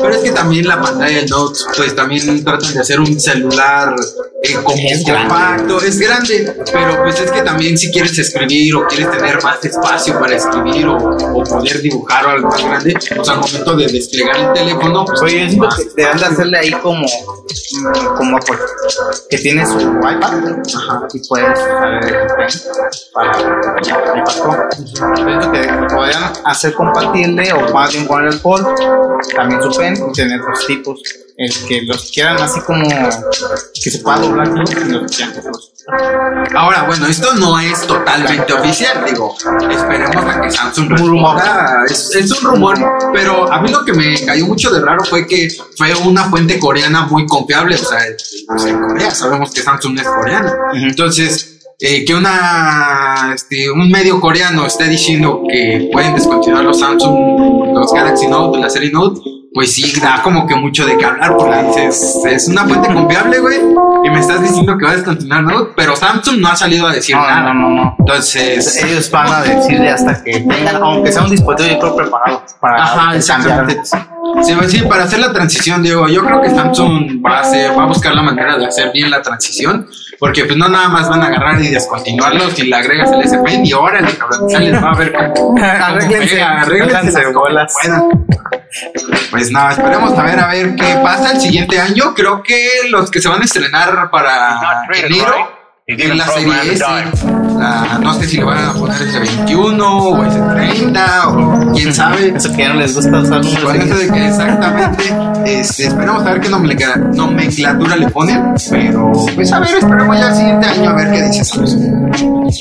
[0.00, 3.94] Pero es que también la pantalla del Note, pues también tratan de hacer un celular
[4.42, 5.28] eh, como Es grande.
[5.28, 9.64] compacto, es grande, pero pues es que también si quieres escribir o quieres tener más
[9.64, 13.86] espacio para escribir o, o poder dibujar o algo más grande, pues al momento de
[13.88, 18.16] desplegar el teléfono, pues Oye, siento más que te han de hacerle ahí como, mm,
[18.16, 18.58] como Apple,
[19.28, 20.42] que tiene su iPad
[21.12, 22.00] y puedes usar el
[23.12, 24.68] para el iPad Pro.
[25.16, 28.66] Siento que podrían hacer compatible o más bien poner el Fold,
[29.34, 31.00] también su pen y tener dos tipos.
[31.36, 32.86] El que los quieran así como
[33.82, 34.74] que se pueda doblar y los que
[35.16, 35.72] quieran que los-
[36.54, 39.34] Ahora, bueno, esto no es totalmente oficial, digo,
[39.70, 42.78] esperemos a que Samsung responda, es, es un rumor,
[43.12, 46.58] pero a mí lo que me cayó mucho de raro fue que fue una fuente
[46.58, 47.98] coreana muy confiable, o sea,
[48.46, 51.56] pues, en Corea sabemos que Samsung es coreana, entonces...
[51.82, 57.90] eh, que una este, un medio coreano esté diciendo que pueden descontinuar los Samsung, los
[57.94, 59.18] Galaxy Note, la serie Note,
[59.52, 63.38] pues sí da como que mucho de qué hablar, porque dices, es una fuente confiable,
[63.40, 63.58] güey,
[64.04, 66.92] y me estás diciendo que va a descontinuar Note, pero Samsung no ha salido a
[66.92, 67.52] decir No, nada.
[67.52, 67.96] no, no, no.
[67.98, 72.42] Entonces, Ellos van a decirle hasta que tengan, aunque sea un dispositivo yo creo preparado
[72.60, 73.66] para Ajá, cambiar.
[74.42, 77.76] Sí, pues sí, para hacer la transición, digo, yo creo que Samsung va a, hacer,
[77.76, 79.88] va a buscar la manera de hacer bien la transición,
[80.18, 83.38] porque pues no nada más van a agarrar y descontinuarlos y le agregas el S
[83.44, 85.14] Pen y órale, cabrón, ya les va a ver
[85.62, 87.74] Arréglense, arréglense bolas.
[89.30, 92.14] Pues nada, esperemos a ver a ver qué pasa el siguiente año.
[92.14, 95.59] Creo que los que se van a estrenar para enero
[95.98, 96.84] es la serie S.
[97.58, 102.32] La- no sé si le van a poner S21 o S30 o quién sabe.
[102.36, 105.04] Eso que ya no les gusta usar de que exactamente,
[105.46, 110.28] este, esperemos a ver qué nomenclatura, nomenclatura le ponen, pero pues a ver, esperemos ya
[110.28, 111.58] el siguiente año a ver qué dice.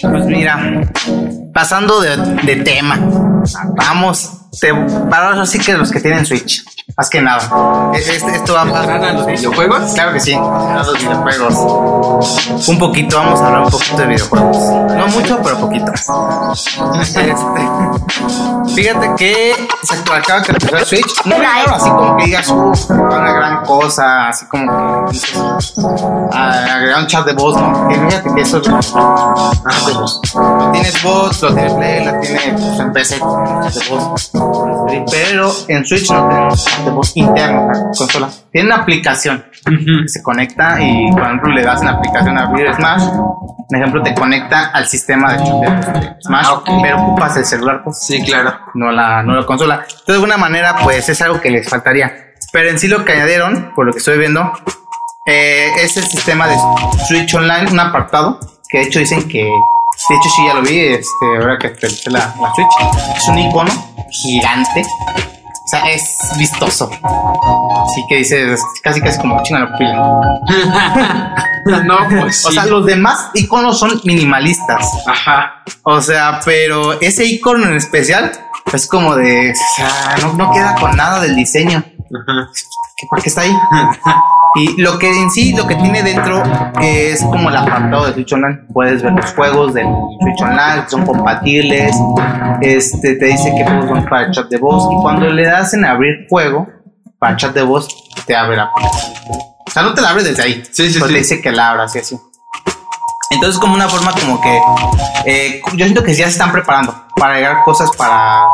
[0.01, 0.81] Pues mira,
[1.53, 2.97] pasando de, de tema,
[3.75, 4.73] vamos, te,
[5.09, 6.63] para ahora sí que los que tienen Switch,
[6.99, 7.91] más que nada.
[7.93, 9.93] Es- es- esto va ¿Entrarán a los videojuegos?
[9.93, 12.67] Claro que sí, a los videojuegos.
[12.67, 14.57] Un poquito, vamos a hablar un poquito de videojuegos.
[14.57, 15.93] No mucho, pero poquito.
[16.99, 17.33] Este,
[18.75, 21.25] fíjate que se acaba de empezar Switch.
[21.25, 25.39] No claro, así como que digas, "Uf, una gran cosa, así como que dices,
[26.33, 27.87] ah, agregar un chat de voz, ¿no?
[27.89, 30.21] Fíjate que eso es lo chat de voz.
[30.35, 34.31] Lo tienes voz, lo tienes play, lo tienes pues, en PC, chat de voz.
[35.11, 38.29] Pero en Switch no tenemos voz interno, la consola.
[38.51, 42.73] Tiene una aplicación que se conecta y por ejemplo le das la aplicación a abrir
[42.75, 46.69] Smash, por ejemplo te conecta al sistema de de Smash, Ah, ok.
[46.81, 48.53] pero ocupas el celular pues, Sí, claro.
[48.73, 49.75] no la, no la consola.
[49.83, 52.11] Entonces de alguna manera pues es algo que les faltaría.
[52.51, 54.51] Pero en sí lo que añadieron, por lo que estoy viendo,
[55.25, 56.55] eh, es el sistema de
[57.07, 60.79] Switch Online, un apartado, que de hecho dicen que, de hecho sí ya lo vi,
[60.79, 63.71] este, ahora que actualicé la, la Switch, es un icono
[64.11, 66.89] gigante, o sea, es vistoso.
[66.91, 70.21] Así que dices, casi casi como chinga la pila.
[71.85, 72.55] no, pues O sí.
[72.55, 74.89] sea, los demás iconos son minimalistas.
[75.07, 75.63] Ajá.
[75.83, 78.31] O sea, pero ese icono en especial
[78.73, 81.79] es como de, o sea, no, no queda con nada del diseño.
[81.79, 82.49] Ajá.
[82.97, 83.51] ¿Qué- ¿Por qué está ahí?
[84.55, 86.41] Y lo que en sí, lo que tiene dentro
[86.81, 88.59] es como el apartado de Switch Online.
[88.73, 89.85] Puedes ver los juegos del
[90.21, 91.95] Switch Online, son compatibles.
[92.61, 94.87] Este te dice que juegos son para chat de voz.
[94.91, 96.67] Y cuando le das en abrir juego
[97.19, 97.87] para chat de voz,
[98.25, 98.71] te abre la.
[99.67, 100.63] O sea, no te la abre desde ahí.
[100.71, 101.13] Sí, sí, pero sí.
[101.13, 102.17] te dice que la abras y así.
[103.31, 104.59] Entonces como una forma como que
[105.25, 108.47] eh, yo siento que ya se están preparando para agregar cosas para,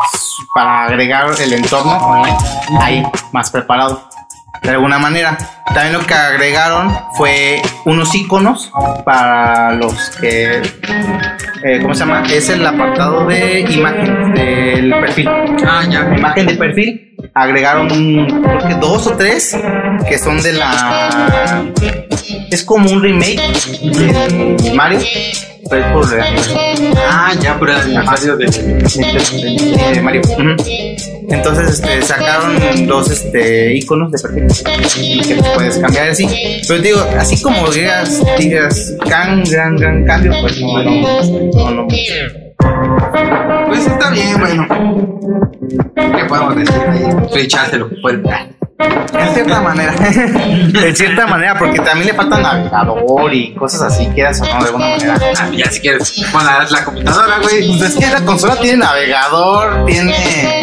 [0.54, 2.36] para agregar el entorno online
[2.80, 4.06] ahí más preparado
[4.62, 5.36] de alguna manera.
[5.66, 8.70] También lo que agregaron fue unos iconos
[9.04, 10.62] para los que,
[11.62, 12.24] eh, ¿cómo se llama?
[12.30, 15.28] Es el apartado de imagen del perfil.
[15.66, 16.14] Ah, ya.
[16.16, 17.16] Imagen de perfil.
[17.34, 19.56] Agregaron creo que dos o tres
[20.08, 21.64] que son de la.
[22.50, 23.40] Es como un remake
[23.82, 25.00] de Mario.
[25.70, 30.00] Aniversario Ah, ya, pero el aniversario de.
[30.02, 30.22] Mario.
[31.28, 36.28] Entonces este, sacaron dos este, iconos de perfil que puedes cambiar así.
[36.68, 41.88] Pero digo, así como digas, digas, gran, gran, gran cambio, pues no, no, no.
[43.66, 44.66] Pues está bien, bueno.
[45.94, 47.48] ¿Qué podemos decir ahí?
[47.58, 48.22] Hace lo que puede.
[48.78, 49.94] En cierta manera.
[50.06, 54.66] en cierta manera, porque también le falta navegador y cosas así, quieras o no, de
[54.66, 55.18] alguna manera.
[55.38, 57.66] Ah, ya si quieres, pon la, la computadora, güey.
[57.68, 60.14] Pues es que la consola tiene navegador, tiene.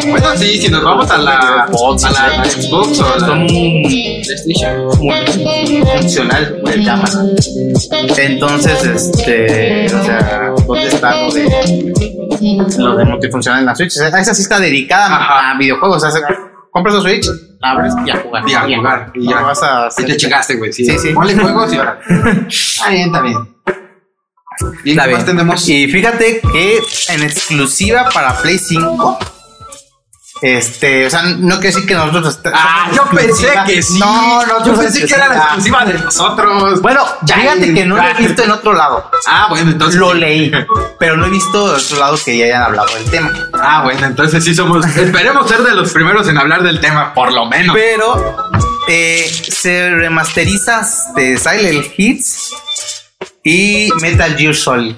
[0.08, 4.90] Bueno, sí, si nos vamos a la, a la Xbox o a la PlayStation.
[6.00, 7.36] funcional, le llaman.
[8.18, 9.86] Entonces, este.
[9.96, 11.94] O sea, ¿dónde está lo de.
[12.78, 13.92] Lo de multifuncional en la Switch?
[13.92, 15.52] O sea, esa sí está dedicada Ajá.
[15.52, 16.04] a videojuegos.
[16.04, 16.22] O sea,
[16.72, 17.26] compras tu Switch,
[17.64, 18.44] abres y a jugar.
[18.48, 19.40] Y a jugar, y ya.
[19.42, 20.72] No vas a Y hacer- te chingaste, güey.
[20.74, 21.10] Sí, Sí, sí.
[21.14, 22.00] Ponle juegos y ahora.
[22.48, 23.38] Está bien, está bien.
[24.84, 25.18] ¿Y Está bien.
[25.18, 25.68] más tenemos?
[25.70, 29.18] Y fíjate que en exclusiva para Play 5,
[30.42, 32.40] este, o sea, no quiere decir que nosotros.
[32.54, 34.00] Ah, yo pensé que sí.
[34.00, 36.82] No, no, yo pensé que era la exclusiva de nosotros.
[36.82, 39.10] Bueno, Ya, fíjate que no lo he visto en otro lado.
[39.28, 40.00] Ah, bueno, entonces.
[40.00, 40.52] Lo leí,
[41.00, 43.32] pero no he visto de otro lado que ya hayan hablado del tema.
[43.54, 44.86] Ah, bueno, entonces sí somos.
[44.98, 47.76] Esperemos ser de los primeros en hablar del tema, por lo menos.
[47.76, 48.36] Pero
[48.88, 52.54] eh, se remasteriza de Silent Hits
[53.44, 54.96] y Metal Gear Solid.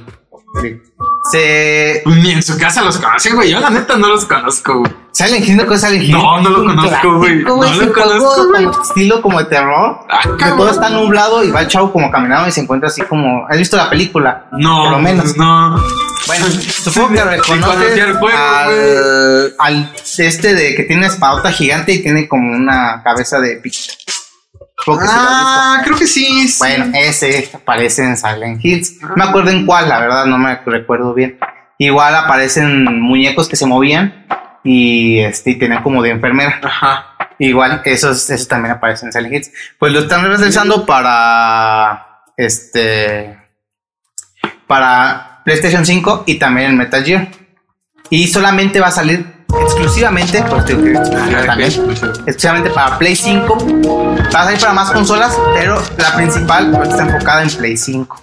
[1.32, 2.04] Se.
[2.06, 3.50] Ni en su casa los conocen, güey.
[3.52, 4.80] Yo la neta no los conozco.
[4.80, 4.92] güey.
[5.12, 5.64] Silent Hill, ¿no
[6.04, 6.12] Hill?
[6.12, 7.44] No, no lo conozco, güey.
[7.44, 8.68] No lo conozco, güey.
[8.84, 10.00] estilo como de terror.
[10.10, 13.02] Ah, Que todo está nublado y va el chavo como caminando y se encuentra así
[13.04, 13.48] como.
[13.50, 14.46] ¿Has visto la película?
[14.52, 15.36] No, Por lo menos.
[15.38, 15.82] no.
[16.28, 22.02] Bueno, supongo que reconoces juego, al, al este de que tiene una espadota gigante y
[22.02, 23.78] tiene como una cabeza de pito.
[24.86, 25.14] Que sí.
[25.18, 26.48] Ah, creo que sí.
[26.48, 26.60] sí.
[26.60, 29.02] Bueno, ese aparece en Silent Hills.
[29.02, 31.40] No me acuerdo en cuál, la verdad, no me recuerdo bien.
[31.80, 34.26] Igual aparecen muñecos que se movían
[34.64, 36.60] y este y tenían como de enfermera.
[36.64, 37.16] Ajá.
[37.40, 39.52] Igual, esos, esos también aparecen en Silent Hills.
[39.80, 43.38] Pues lo están realizando para este
[44.68, 47.28] para PlayStation 5 y también en Metal Gear.
[48.10, 51.70] Y solamente va a salir exclusivamente, pues digo que exclusiva también,
[52.26, 53.58] exclusivamente para Play 5.
[54.34, 58.22] Va a salir para más consolas, pero la principal pues, está enfocada en Play 5.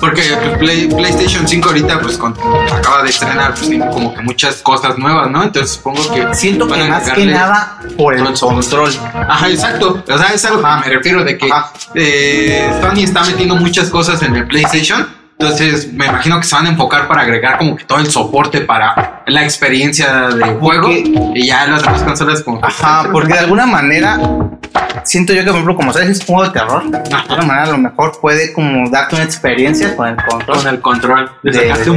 [0.00, 2.36] Porque pues, Play- PlayStation 5 ahorita pues con-
[2.72, 5.42] acaba de estrenar pues, tiene como que muchas cosas nuevas, ¿no?
[5.42, 8.92] Entonces supongo que Siento que más que nada por el control.
[9.28, 10.02] Ajá, exacto.
[10.08, 11.48] O sea, es a lo que me refiero de que
[11.94, 15.06] eh, Sony está metiendo muchas cosas en el PlayStation.
[15.44, 18.60] Entonces, me imagino que se van a enfocar para agregar como que todo el soporte
[18.62, 20.88] para la experiencia de juego.
[20.90, 24.18] Y ya las demás consolas como que- Ajá, porque de alguna manera
[25.04, 27.62] siento yo que, por ejemplo, como sabes, es un juego de terror, de alguna manera
[27.68, 30.56] a lo mejor puede como darte una experiencia con el control.
[30.56, 31.30] con el control.
[31.42, 31.50] De-
[31.90, 31.96] un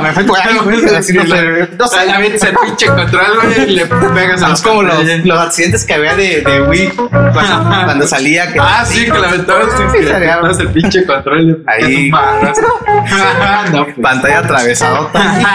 [0.00, 0.24] me fue-
[0.98, 2.06] así no sé, no sé.
[2.06, 5.38] Le avientas el pinche control, güey, y le pegas a Es los como los, los
[5.40, 8.52] accidentes que había de, de Wii cuando, cuando salía.
[8.52, 11.46] Que, Ah, sí, que la sí, el pinche control.
[11.46, 12.10] le Ahí.
[13.72, 13.96] no, pues.
[14.00, 15.10] Pantalla atravesada.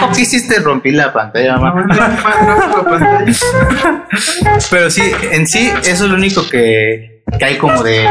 [0.14, 0.60] ¿Qué hiciste?
[0.60, 1.86] Rompí la pantalla, mamá.
[4.70, 8.08] Pero sí, en sí, eso es lo único que, que hay como de.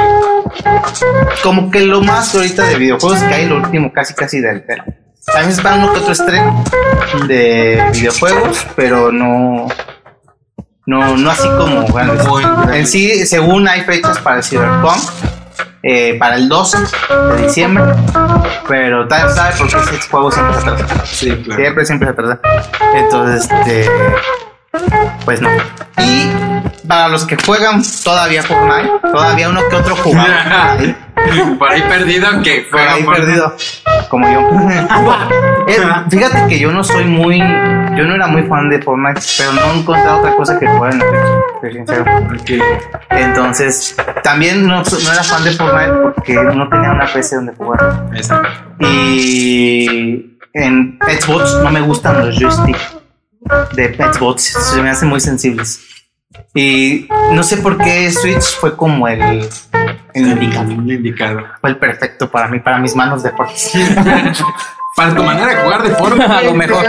[1.43, 4.83] Como que lo más ahorita de videojuegos que hay, lo último casi casi del del-
[5.25, 6.63] También espera uno que otro estreno
[7.27, 9.67] de videojuegos, pero no.
[10.85, 12.25] No, no así como grandes.
[12.73, 14.97] En sí, según hay fechas para el Cyberpunk,
[15.89, 16.77] eh, para el 12
[17.35, 17.83] de diciembre,
[18.67, 21.05] pero tal sabe porque ese juego siempre se atrasa.
[21.05, 21.61] Sí, claro.
[21.61, 22.39] Siempre, siempre se atrasa.
[22.93, 23.89] Entonces, este.
[25.25, 25.49] Pues no.
[25.99, 26.29] Y
[26.87, 30.95] para los que juegan todavía Fortnite, todavía uno que otro jugador.
[31.59, 33.53] Por ahí perdido que Por ahí por- perdido,
[34.09, 34.39] como yo.
[36.09, 37.39] Fíjate que yo no soy muy.
[37.97, 40.93] Yo no era muy fan de Fortnite, pero no he encontrado otra cosa que jugar
[40.93, 41.01] en
[41.61, 42.05] soy sincero.
[43.09, 48.05] Entonces, también no, no era fan de Fortnite porque no tenía una PC donde jugar.
[48.79, 52.97] Y en Xbox no me gustan los joysticks
[53.73, 55.81] de Xbox, se me hacen muy sensibles.
[56.53, 59.47] Y no sé por qué Switch fue como el,
[60.13, 60.71] el indicado.
[60.71, 61.43] El indicado.
[61.61, 63.79] Fue el perfecto para mí, para mis manos de fuerza.
[64.97, 66.25] Para tu manera de jugar de forma.
[66.25, 66.83] A lo mejor.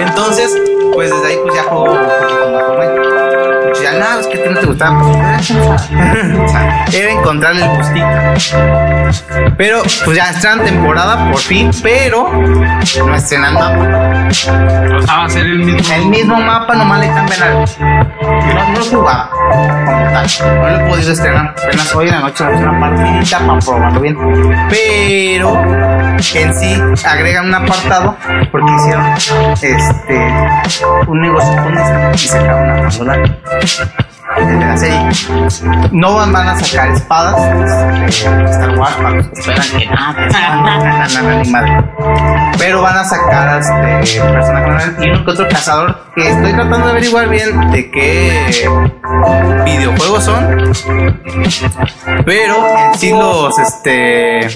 [0.00, 0.54] Entonces,
[0.92, 3.21] pues desde ahí pues ya juego un
[3.80, 5.00] ya nada, es que a ti no te gustaba.
[5.00, 8.06] Pues, o sea, era encontrarle el gustito.
[9.56, 14.28] Pero pues ya estrenan temporada por fin, pero no estrenan mapa.
[14.28, 15.94] O sea, va a ser el mismo.
[15.94, 17.64] El mismo mapa, nomás le cambian algo.
[17.78, 20.26] No, no jugaba como tal.
[20.40, 21.54] No lo he podido estrenar.
[21.62, 24.16] Apenas hoy en la noche vamos una partidita para probarlo bien.
[24.70, 25.62] Pero
[26.34, 28.16] en sí agregan un apartado
[28.50, 29.76] porque hicieron este
[31.06, 33.18] un negocio con Disney y sacaron una consola
[34.36, 34.98] de la serie.
[35.92, 39.96] No van van a sacar espadas de Star Wars para los que esperan que no.
[42.58, 43.72] Pero van a sacar este
[44.20, 48.68] personajes y uno que otro cazador que estoy tratando de averiguar bien de qué
[49.64, 50.72] videojuegos son.
[52.24, 54.48] Pero en sí los este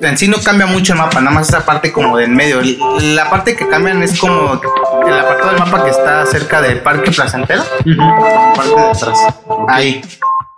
[0.00, 2.60] en sí no cambia mucho el mapa, nada más esa parte como de en medio.
[3.00, 4.60] La parte que cambian es como
[5.06, 9.18] el apartado del mapa que está cerca del parque placentero, la parte de atrás.
[9.68, 10.02] Ahí.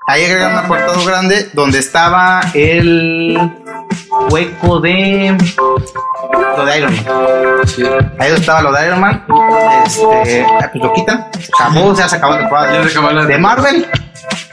[0.09, 3.37] Ahí agregan un apartado grande donde estaba el
[4.31, 5.37] hueco de
[6.57, 7.05] lo de Iron Man.
[7.67, 7.83] Sí.
[8.19, 9.25] Ahí donde estaba lo de Iron Man.
[9.85, 11.27] Este, ah, pues lo quitan.
[11.45, 13.89] Se acabó temporada Ya se acabó la- de Marvel.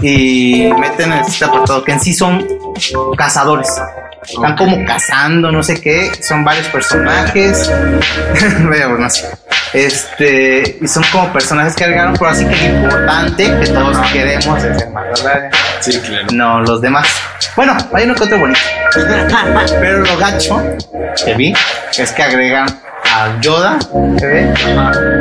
[0.01, 2.45] Y meten este apartado que en sí son
[3.17, 3.69] cazadores.
[4.27, 6.12] Están como cazando, no sé qué.
[6.21, 7.71] Son varios personajes.
[8.69, 9.29] Veo, no sé.
[9.73, 14.63] Este, y son como personajes que agregaron, pero así que lo importante que todos queremos
[14.63, 14.89] es el.
[15.79, 16.27] Sí, claro.
[16.31, 17.07] No los demás.
[17.55, 18.59] Bueno, hay uno que otro bonito.
[19.79, 20.62] Pero lo gacho
[21.23, 21.53] que vi
[21.97, 22.67] es que agregan
[23.13, 23.77] a Yoda
[24.17, 24.53] ¿se ve?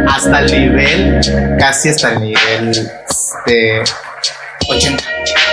[0.08, 1.20] hasta el nivel,
[1.58, 2.90] casi hasta el nivel
[3.46, 3.82] de
[4.68, 5.04] 80,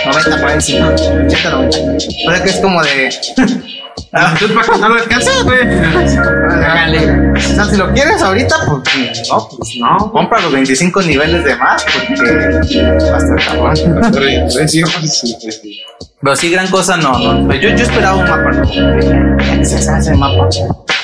[0.06, 1.78] 90 por encima, 80, 90.
[1.78, 3.10] O sea que es como de.
[4.12, 5.60] Ah, para que no lo alcances, güey.
[5.62, 7.30] Hágale.
[7.30, 10.10] o sea, si lo quieres ahorita, pues no, pues no.
[10.10, 13.76] Compra los 25 niveles de más porque va a estar cabrón.
[16.22, 17.54] Pero sí, gran cosa no, no.
[17.54, 18.62] Yo, yo esperaba un mapa.
[18.62, 20.48] ¿Qué se hace ese mapa?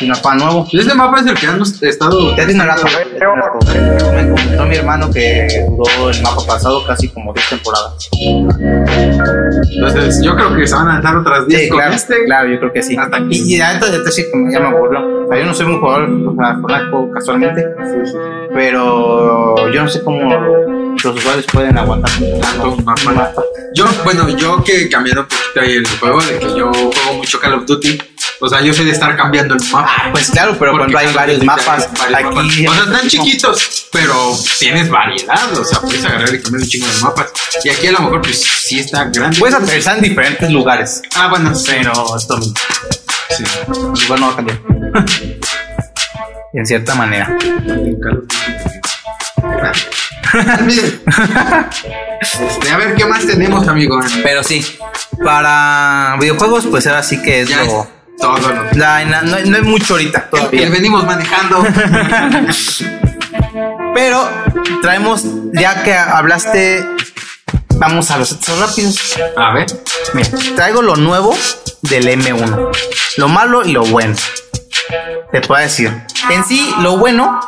[0.00, 0.66] Un mapa nuevo.
[0.72, 2.36] Ese mapa es el que han estado.
[2.36, 2.86] Ya tiene rato.
[3.14, 8.10] Me comentó mi hermano que duró el mapa pasado casi como 10 temporadas.
[9.74, 12.24] Entonces, yo creo que se van a dar otras 10 Sí, con claro, este.
[12.24, 12.96] claro, yo creo que sí.
[12.96, 13.28] Hasta aquí.
[13.30, 15.24] Y ya entonces esto sí como ya me aburrió.
[15.24, 17.64] O sea, yo no soy un jugador, o sea, Fortnite juego casualmente,
[18.54, 20.22] pero yo no sé cómo
[21.02, 23.12] los usuarios pueden aguantar Tanto un mapa.
[23.12, 23.42] mapa.
[23.74, 27.38] Yo, bueno, yo que cambiaron un poquito ahí el juego, de que yo juego mucho
[27.40, 27.98] Call of Duty.
[28.40, 29.86] O sea, yo soy de estar cambiando el mapa.
[29.88, 32.62] Ah, pues claro, pero cuando hay varios mapas, varios aquí.
[32.66, 32.80] mapas.
[32.82, 35.58] O sea, están chiquitos, pero tienes variedad.
[35.58, 37.26] O sea, puedes agarrar y cambiar un chingo de mapas.
[37.64, 39.38] Y aquí a lo mejor, pues sí está grande.
[39.38, 42.40] Puedes aterrizar en diferentes lugares, Ah, bueno, pero esto.
[43.36, 43.44] Sí.
[43.66, 44.60] El lugar no va a cambiar.
[46.52, 47.36] en cierta manera.
[50.64, 51.00] Miren.
[52.18, 54.00] Este, a ver, ¿qué más tenemos, amigo?
[54.22, 54.64] Pero sí,
[55.22, 57.86] para videojuegos, pues ahora sí que es Ya es lo.
[58.18, 60.68] Todo lo la- na- no, no hay mucho ahorita todavía.
[60.70, 61.64] venimos manejando.
[63.94, 64.28] Pero
[64.82, 66.86] traemos, ya que hablaste,
[67.76, 69.14] vamos a los hechos rápidos.
[69.36, 69.66] A ver.
[70.14, 71.34] Mira, traigo lo nuevo
[71.82, 72.70] del M1.
[73.16, 74.14] Lo malo y lo bueno.
[75.32, 75.92] Te puedo decir.
[76.30, 77.40] En sí, lo bueno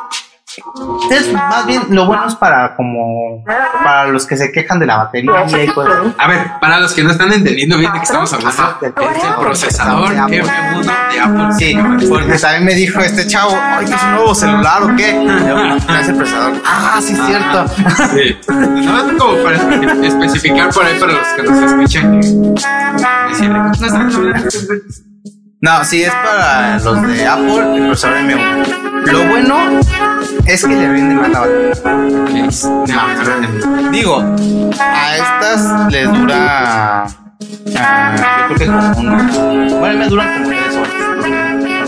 [1.11, 3.43] es más bien lo bueno es para como
[3.85, 5.95] para los que se quejan de la batería y cosas.
[6.19, 9.25] A ver, para los que no están entendiendo bien de qué estamos hablando, Del es
[9.25, 10.43] el procesador de Apple.
[10.43, 11.47] M1 de Apple.
[11.59, 15.11] Sí, porque también me dijo este chavo, oye, ¿es un nuevo celular o qué?
[15.11, 16.53] Y yo, "No, no es el procesador.
[16.65, 17.69] Ah, sí, es cierto.
[17.69, 18.37] Sí.
[18.49, 22.21] Nada más como para espe- especificar por ahí para los que nos escuchan.
[22.21, 25.08] que decirle, no.
[25.61, 29.11] No, sí, es para los de Apple, el procesador M1.
[29.11, 29.81] Lo bueno
[30.47, 32.49] es que le rinde más la batería.
[32.87, 34.23] No, Digo,
[34.81, 37.07] a estas les dura.
[37.77, 39.31] ah, yo creo que como una.
[39.81, 40.93] Bueno, me duran como tres horas.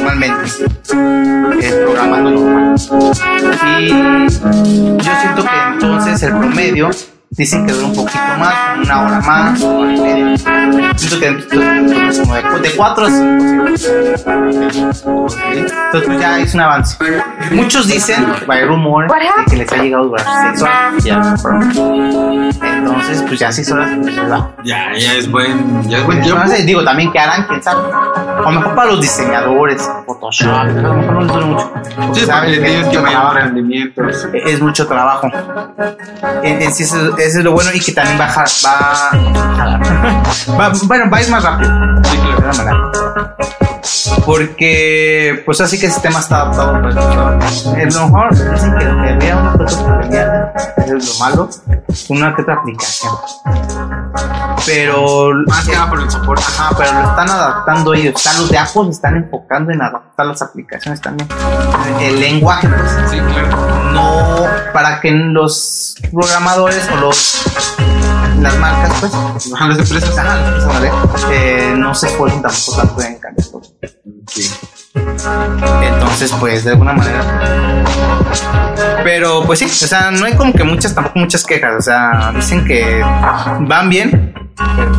[0.01, 1.67] Normalmente.
[1.67, 2.75] Es programando normal.
[3.79, 6.91] Y yo siento que entonces el promedio
[7.31, 10.37] dicen que dura un poquito más, una hora más, una hora y media.
[10.97, 13.65] Siento que entonces, de, de 4 a 5.
[15.93, 16.97] Entonces ya es un avance.
[17.53, 20.27] Muchos dicen, hay rumores de que les ha llegado a durar
[20.57, 21.05] 6 horas.
[21.05, 21.37] Ya,
[22.77, 24.51] entonces, pues ya 6 horas pues, ya.
[24.65, 26.41] Ya, ya es buen, ya es buen tiempo.
[26.41, 27.83] Entonces, digo, también que harán, quién sabe.
[27.93, 31.73] A lo mejor para los diseñadores, Photoshop, a lo mejor no les dura mucho.
[32.13, 32.57] Sí, ¿Sabes?
[32.57, 33.35] porque tienes que mucho medir trabajo.
[33.35, 34.29] rendimientos.
[34.35, 35.29] Es mucho trabajo.
[36.43, 36.85] En, en sí,
[37.27, 39.11] eso, es lo bueno y que también va a ja- va,
[40.59, 41.71] va- bueno, va a ir más rápido.
[44.27, 46.89] Porque, pues así que el sistema está adaptado para.
[46.91, 51.49] A lo mejor dicen que había una cosa que es lo malo,
[52.09, 53.13] una que otra aplicación.
[54.67, 56.43] Pero, Más que nada por el soporte.
[56.47, 58.15] ajá, pero lo están adaptando ellos.
[58.17, 61.29] Están los de Apple se están enfocando en adaptar las aplicaciones también.
[62.01, 63.93] El lenguaje, pues Sí, claro.
[63.93, 67.43] no para que los programadores o los
[68.41, 69.53] las marcas pues las empresas.
[69.55, 70.91] ajá, las empresas, ¿vale?
[71.31, 73.61] Eh, no se esfuercen tampoco tanto en cambiarlo
[74.29, 74.51] Sí.
[75.83, 77.23] Entonces pues de alguna manera
[79.05, 82.33] pero pues sí o sea no hay como que muchas tampoco muchas quejas o sea
[82.35, 83.01] dicen que
[83.61, 84.35] van bien
[84.77, 84.93] pero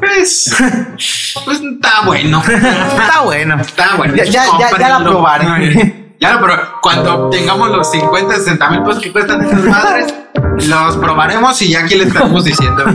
[0.00, 2.42] pues, Pues, pues está bueno.
[2.46, 4.14] está bueno Está bueno.
[4.14, 6.03] Ya- ya- ya- ya la probaré.
[6.20, 10.14] Ya lo pero cuando tengamos los 50, 60 mil pesos que cuestan esas madres,
[10.68, 12.84] los probaremos y ya aquí le estaremos diciendo.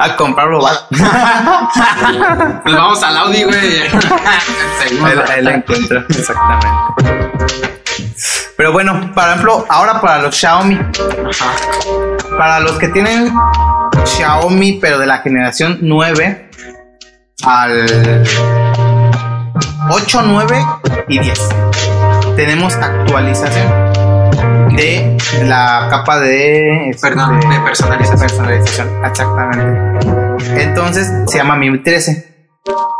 [0.00, 0.78] a comprarlo vale
[2.64, 3.82] Nos vamos al Audi, güey.
[5.02, 6.66] Ahí, la encuentro, exactamente.
[8.56, 11.52] Pero bueno, por ejemplo, ahora para los Xiaomi, Ajá.
[12.36, 13.32] para los que tienen
[14.04, 16.50] Xiaomi, pero de la generación 9
[17.44, 18.24] al
[19.90, 20.66] 8, 9
[21.08, 21.48] y 10,
[22.36, 23.66] tenemos actualización
[24.76, 28.20] de la capa de, este, Perdón, de personalización.
[28.20, 30.62] personalización, exactamente.
[30.62, 32.36] Entonces se llama Mi 13.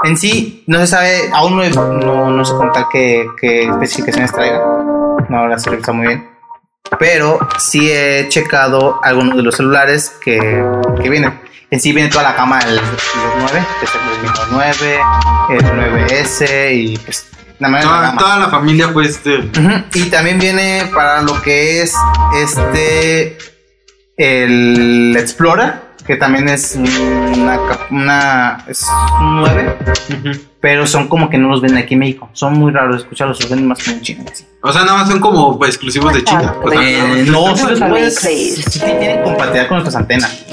[0.05, 4.59] En sí, no se sabe, aún no, no, no sé contar qué, qué especificaciones traiga.
[5.29, 6.29] No las revisado muy bien.
[6.99, 10.65] Pero sí he checado algunos de los celulares que,
[11.03, 11.46] que vienen.
[11.71, 12.93] En sí viene toda la gama del, de los
[13.39, 15.01] 9, que es el Redmi 9,
[15.51, 15.65] el
[16.09, 17.27] 9S y pues
[17.59, 21.41] la de la Toda, toda la familia, pues, de- Ujú, Y también viene para lo
[21.43, 21.95] que es
[22.41, 23.37] este
[24.17, 25.75] el Explorer,
[26.07, 27.59] que también es una,
[27.91, 28.85] una es
[29.21, 29.77] un 9,
[30.61, 32.29] pero son como que no los venden aquí en México.
[32.33, 34.25] Son muy raros de escucharlos, los venden más como en China.
[34.31, 34.47] así.
[34.63, 36.55] O sea, nada más son como pues, exclusivos de China.
[36.63, 40.45] O sea, Eh, no, los puedes, sí tienen compatibilidad con nuestras antenas.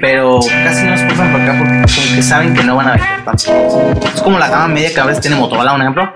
[0.00, 2.92] Pero casi no los pasan por acá porque como que saben que no van a
[2.92, 4.00] vender tanto.
[4.14, 6.10] Es como la gama media que a veces tiene Motorola, un ejemplo.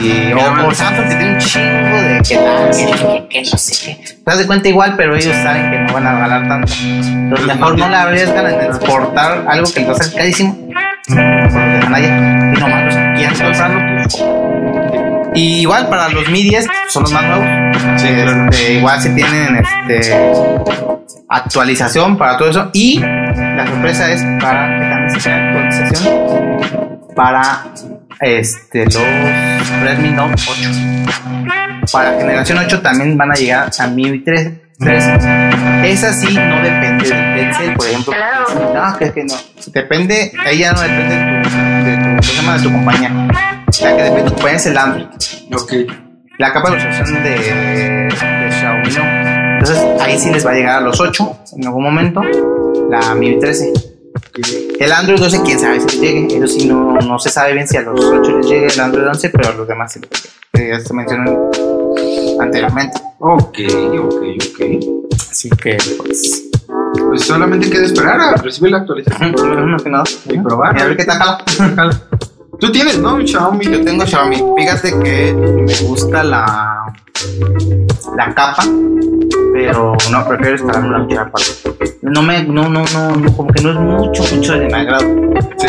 [0.00, 3.86] Y, o, o Samsung que tiene un chingo de que, la- que, que no sé
[3.86, 4.04] qué.
[4.14, 6.72] Te das de cuenta igual, pero ellos saben que no van a regalar tanto.
[6.82, 10.56] Entonces mejor no le arriesgan en exportar algo que les va a salir carísimo.
[11.08, 12.52] Por dejan allá.
[12.56, 14.33] Y nomás los que quieran comprarlo.
[15.34, 18.00] Y igual para los Mi 10 son los más nuevos.
[18.00, 18.08] Sí.
[18.08, 20.14] Este, igual se tienen este,
[21.28, 22.70] actualización para todo eso.
[22.72, 27.64] Y la sorpresa es para que también se tenga actualización para
[28.20, 30.70] este, los Redmi Note 8.
[31.92, 34.52] Para generación 8 también van a llegar a Mi 3.
[34.78, 35.04] 3.
[35.84, 38.14] Esa sí no depende del Pixel, por ejemplo.
[38.74, 39.34] No, que, que no.
[39.66, 41.50] Depende, ya no depende de tu,
[41.84, 42.56] de tu, ¿cómo se llama?
[42.56, 43.53] de tu compañía.
[43.82, 45.06] La que depende de tu compañía es el Android
[45.54, 45.72] Ok.
[46.38, 49.54] la capa de actualización de, de Xiaomi no.
[49.58, 52.20] Entonces ahí sí les va a llegar a los 8 en algún momento.
[52.90, 53.72] La Mi 13.
[54.80, 56.36] El Android 12, quién sabe si les llegue.
[56.36, 59.06] Eso sí, no, no se sabe bien si a los 8 les llegue el Android
[59.08, 61.50] 11, pero a los demás sí les ya se mencionó
[62.40, 63.00] anteriormente.
[63.18, 63.58] Ok,
[63.98, 65.10] ok, ok.
[65.30, 66.44] Así que, pues.
[67.08, 70.04] Pues solamente queda esperar a recibir la actualización No, que nada.
[70.28, 70.76] y probar.
[70.78, 72.00] Y a ver qué tal jala.
[72.64, 73.20] Tú tienes, ¿no?
[73.26, 73.62] Xiaomi.
[73.66, 74.36] Yo tengo Xiaomi.
[74.56, 76.86] Fíjate que me gusta la,
[78.16, 78.64] la capa,
[79.52, 81.52] pero no prefiero instalar una tira aparte.
[82.00, 85.04] No me, no, no, no, como que no es mucho, mucho de mi agrado.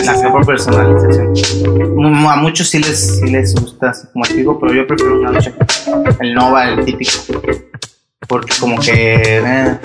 [0.06, 1.34] La capa personalización.
[1.98, 5.32] Mu- A muchos sí les, sí les gusta, como te digo, pero yo prefiero una
[5.32, 5.54] noche.
[6.22, 7.12] El Nova, el típico.
[8.26, 9.78] Porque como que, eh,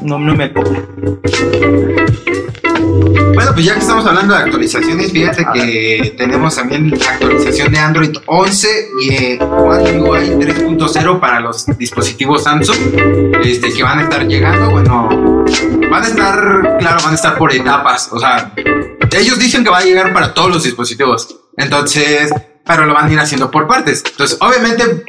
[0.00, 0.82] no, no me coge.
[3.34, 7.78] Bueno, pues ya que estamos hablando de actualizaciones, fíjate que tenemos también la actualización de
[7.78, 12.76] Android 11 y eh, One UI 3.0 para los dispositivos Samsung,
[13.42, 14.70] este, que van a estar llegando.
[14.70, 15.08] Bueno,
[15.90, 18.10] van a estar, claro, van a estar por etapas.
[18.12, 18.52] O sea,
[19.12, 21.36] ellos dicen que va a llegar para todos los dispositivos.
[21.56, 22.32] Entonces,
[22.64, 24.02] pero lo van a ir haciendo por partes.
[24.10, 25.04] Entonces, obviamente,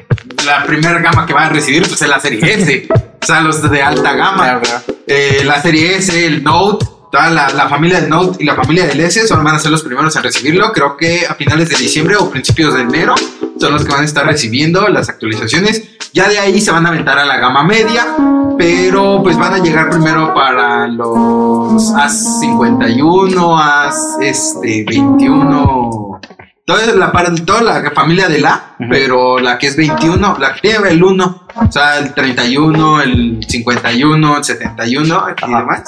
[0.46, 2.88] la primera gama que va a recibir pues, es la serie S.
[3.22, 4.62] O sea, los de alta gama.
[5.08, 9.00] Eh, la serie S, el Note, la, la familia del Note y la familia del
[9.00, 10.72] S son, van a ser los primeros en recibirlo.
[10.72, 13.14] Creo que a finales de diciembre o principios de enero
[13.60, 15.84] son los que van a estar recibiendo las actualizaciones.
[16.12, 18.16] Ya de ahí se van a aventar a la gama media,
[18.58, 23.92] pero pues van a llegar primero para los A51, A
[24.22, 26.20] este, 21
[26.66, 27.12] toda la,
[27.46, 28.90] toda la familia de la, Ujú.
[28.90, 33.40] pero la que es 21, la que lleva el 1, o sea, el 31, el
[33.48, 35.84] 51, el 71 y demás.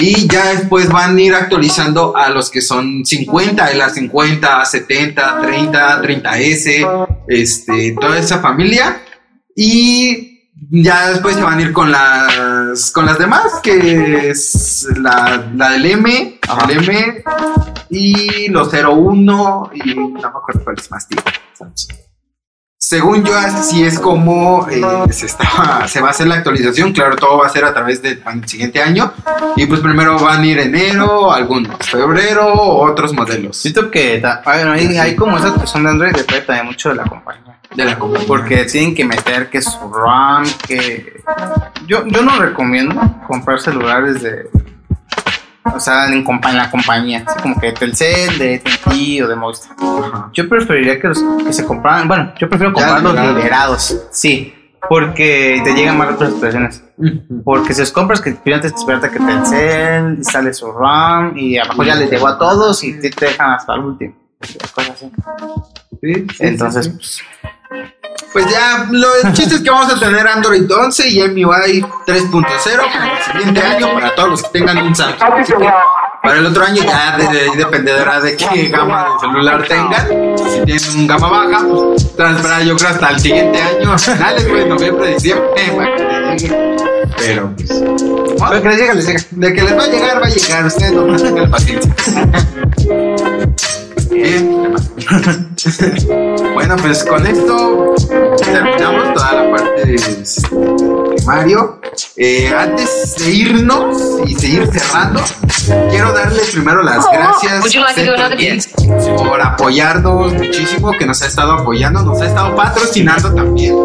[0.00, 4.64] Y ya después van a ir actualizando a los que son 50, de las 50,
[4.64, 9.00] 70, 30, 30S, este, toda esa familia.
[9.56, 10.33] Y
[10.70, 15.70] ya después se van a ir con las con las demás, que es la, la
[15.70, 16.66] del M, Ajá.
[16.70, 17.22] el M
[17.90, 21.20] y los 01 y no me acuerdo cuál es más tío.
[22.86, 26.92] Según yo, así es como eh, se, está, se va a hacer la actualización.
[26.92, 29.10] Claro, todo va a ser a través del siguiente año.
[29.56, 34.98] Y pues primero van a ir enero, algunos, febrero, otros modelos Siento que bueno, hay,
[34.98, 37.53] hay como esas personas de Android depende también mucho de la compañía.
[37.74, 38.26] De la compañía.
[38.26, 41.22] Porque tienen que meter que su RAM, que...
[41.86, 44.48] Yo, yo no recomiendo comprar celulares de...
[45.74, 47.24] O sea, en, compa- en la compañía.
[47.26, 49.74] Así como que Telcel, de AT&T o de Movistar.
[50.32, 52.06] Yo preferiría que, los, que se compraran...
[52.06, 54.02] Bueno, yo prefiero comprar los liberados.
[54.10, 54.54] Sí.
[54.86, 56.84] Porque te llegan más otras expresiones.
[57.42, 61.82] Porque si los compras, que primero te espérate que Telcel instale su RAM y abajo
[61.82, 64.14] ya les llegó a todos y te, te dejan hasta el último.
[64.74, 65.10] Cosas así.
[66.02, 67.22] Sí, sí, Entonces, sí, pues.
[68.32, 72.92] Pues ya, lo, el chiste es que vamos a tener Android 11 y MIUI 3.0
[72.92, 75.22] para el siguiente año para todos los que tengan un Samsung.
[75.40, 75.68] Así que
[76.22, 80.08] para el otro año ya de- de- dependerá de qué gama de celular tengan.
[80.38, 82.02] Si tienen un gama baja, pues
[82.36, 86.76] esperar yo creo hasta el siguiente año, a finales, pues, noviembre, diciembre, para que llegue.
[87.18, 87.82] Pero pues,
[88.38, 90.64] Pero que les les de que les va a llegar, va a llegar.
[90.64, 91.94] Ustedes no tengan paciencia.
[96.54, 97.94] Bueno, pues con esto
[98.36, 99.98] terminamos toda la parte de
[101.26, 101.80] Mario.
[102.16, 103.96] Eh, antes de irnos
[104.26, 105.20] y seguir cerrando,
[105.90, 108.68] quiero darle primero las gracias like another Geeks,
[109.16, 113.76] por apoyarnos muchísimo, que nos ha estado apoyando, nos ha estado patrocinando también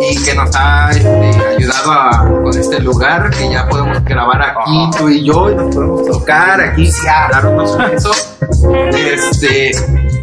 [0.00, 1.08] y que nos ha este,
[1.56, 5.74] ayudado a- con este lugar que ya podemos grabar aquí tú y yo y nos
[5.74, 6.90] podemos tocar aquí
[7.30, 8.28] dar unos besos
[8.96, 9.72] este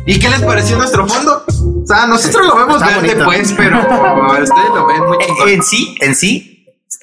[0.06, 3.26] y qué les pareció nuestro fondo o sea nosotros lo vemos Está verde bonito.
[3.26, 6.55] pues pero ustedes lo ven muy en sí, en sí,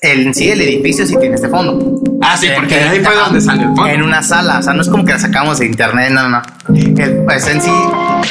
[0.03, 2.00] el, en sí, el edificio sí tiene este fondo.
[2.20, 4.82] ah sí porque ahí fue donde salió el fondo En una sala, o sea, no
[4.82, 6.42] es como que la sacamos de internet, no, no.
[6.74, 7.70] El- pues en sí,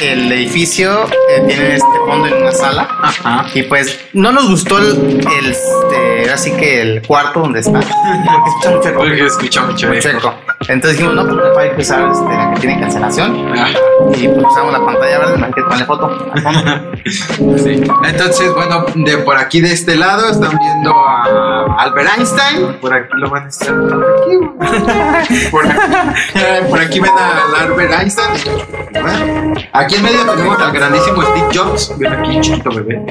[0.00, 2.88] el edificio eh, tiene este fondo en una sala.
[3.02, 3.46] Ajá.
[3.54, 7.80] Y pues no nos gustó el, el este, así que el cuarto donde está.
[7.82, 8.98] Porque escucha mucho eco.
[8.98, 10.34] porque escucha mucho Mucho eco.
[10.68, 13.52] Entonces dijimos, no, pues hay que usar este, la que tiene cancelación.
[13.58, 13.68] Ah,
[14.16, 16.32] Y pues usamos la pantalla verde, más que ponerle foto.
[17.58, 17.82] sí.
[18.04, 22.74] Entonces, bueno, de por aquí de este lado están viendo a Albert Einstein.
[22.80, 25.48] Por aquí lo van a estar por aquí.
[25.50, 28.28] Por aquí, por aquí ven a Albert Einstein.
[28.92, 31.98] Bueno, aquí en medio tenemos al grandísimo Steve Jobs.
[31.98, 33.06] Ven aquí, chiquito bebé.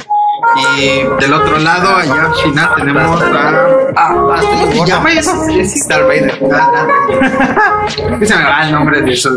[0.58, 3.68] Y del otro lado, allá al final, tenemos a.
[3.96, 5.14] Ah, ¿Cómo se llama?
[5.14, 6.40] Es, es Vader.
[6.52, 6.88] Ah.
[8.20, 9.30] Que se me va el nombre de eso.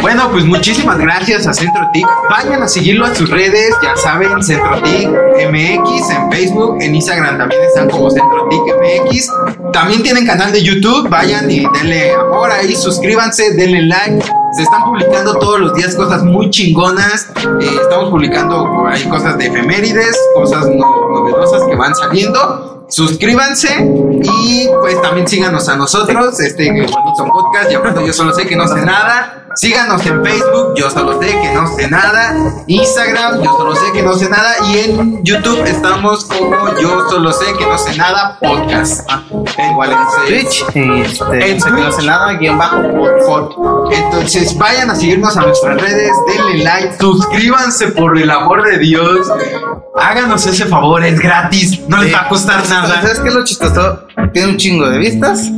[0.00, 2.06] Bueno, pues muchísimas gracias a CentroTIC.
[2.30, 5.08] Vayan a seguirlo a sus redes, ya saben, CentroTIC
[5.50, 9.30] MX en Facebook, en Instagram también están como CentroTIC MX.
[9.72, 14.24] También tienen canal de YouTube, vayan y denle amor ahí, suscríbanse, denle like.
[14.56, 17.30] Se están publicando todos los días cosas muy chingonas.
[17.60, 22.84] Eh, estamos publicando por ahí cosas de efemérides, cosas no- novedosas que van saliendo.
[22.88, 23.68] Suscríbanse
[24.22, 28.56] y pues también síganos a nosotros, este bonito podcast, ya cuando yo solo sé que
[28.56, 29.44] no sé nada.
[29.58, 32.32] Síganos en Facebook, yo solo sé que no sé nada.
[32.68, 34.54] Instagram, yo solo sé que no sé nada.
[34.68, 39.00] Y en YouTube estamos como yo solo sé que no sé nada podcast.
[39.70, 39.98] Igual en
[40.28, 40.64] Twitch.
[40.74, 42.06] Este, En no sé que no sé Twitch.
[42.06, 42.82] nada, guion bajo.
[43.26, 43.90] foto.
[43.90, 49.26] Entonces vayan a seguirnos a nuestras redes, denle like, suscríbanse por el amor de Dios.
[50.00, 53.00] Háganos ese favor, es gratis, no les va a costar nada.
[53.02, 54.04] ¿Sabes qué es lo chistoso?
[54.32, 55.50] Tiene un chingo de vistas.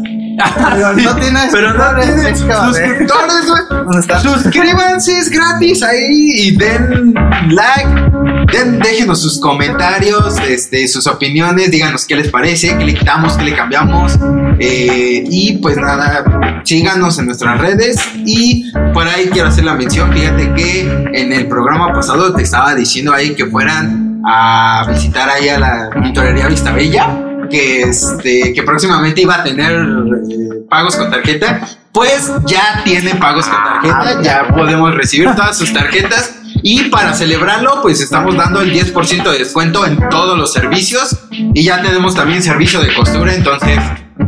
[0.75, 4.23] Pero no tiene Pero no suscriptores, tiene suscriptores, güey.
[4.23, 7.15] Suscríbanse, es gratis ahí y den
[7.51, 8.11] like.
[8.53, 13.45] Den, déjenos sus comentarios, este, sus opiniones, díganos qué les parece, qué le quitamos, qué
[13.45, 14.19] le cambiamos.
[14.59, 17.97] eh, y pues nada, síganos en nuestras redes.
[18.25, 20.83] Y por ahí quiero hacer la mención, fíjate que
[21.13, 25.91] en el programa pasado te estaba diciendo ahí que fueran a visitar ahí a la
[26.03, 27.30] pintorería Vista Bella.
[27.51, 33.47] Que, este, que próximamente iba a tener eh, pagos con tarjeta, pues ya tiene pagos
[33.47, 36.37] con tarjeta, ya podemos recibir todas sus tarjetas.
[36.63, 41.17] Y para celebrarlo pues estamos dando el 10% de descuento en todos los servicios.
[41.31, 43.79] Y ya tenemos también servicio de costura, entonces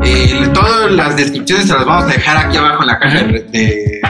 [0.04, 3.40] eh, todas las descripciones se las vamos a dejar aquí abajo en la caja de,
[3.52, 4.00] de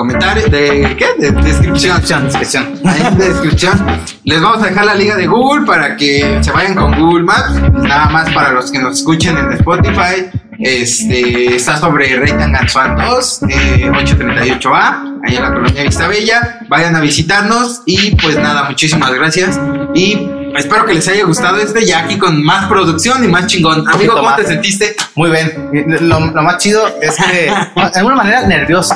[0.00, 1.06] comentario, de ¿qué?
[1.18, 2.00] De descripción.
[2.24, 2.80] Descripción.
[2.86, 6.50] Ahí en la descripción les vamos a dejar la liga de Google para que se
[6.50, 7.52] vayan con Google Maps.
[7.82, 10.30] Nada más para los que nos escuchen en Spotify.
[10.58, 16.60] Este está sobre Rey Tanganzuan 2, eh, 838A, ahí en la colonia Vista Bella.
[16.68, 19.60] Vayan a visitarnos y pues nada, muchísimas gracias.
[19.94, 23.86] Y espero que les haya gustado este ya aquí con más producción y más chingón.
[23.86, 24.36] Amigo, ¿cómo más.
[24.36, 24.96] te sentiste?
[25.14, 25.70] Muy bien.
[26.08, 28.94] Lo, lo más chido es que, de alguna manera, nervioso.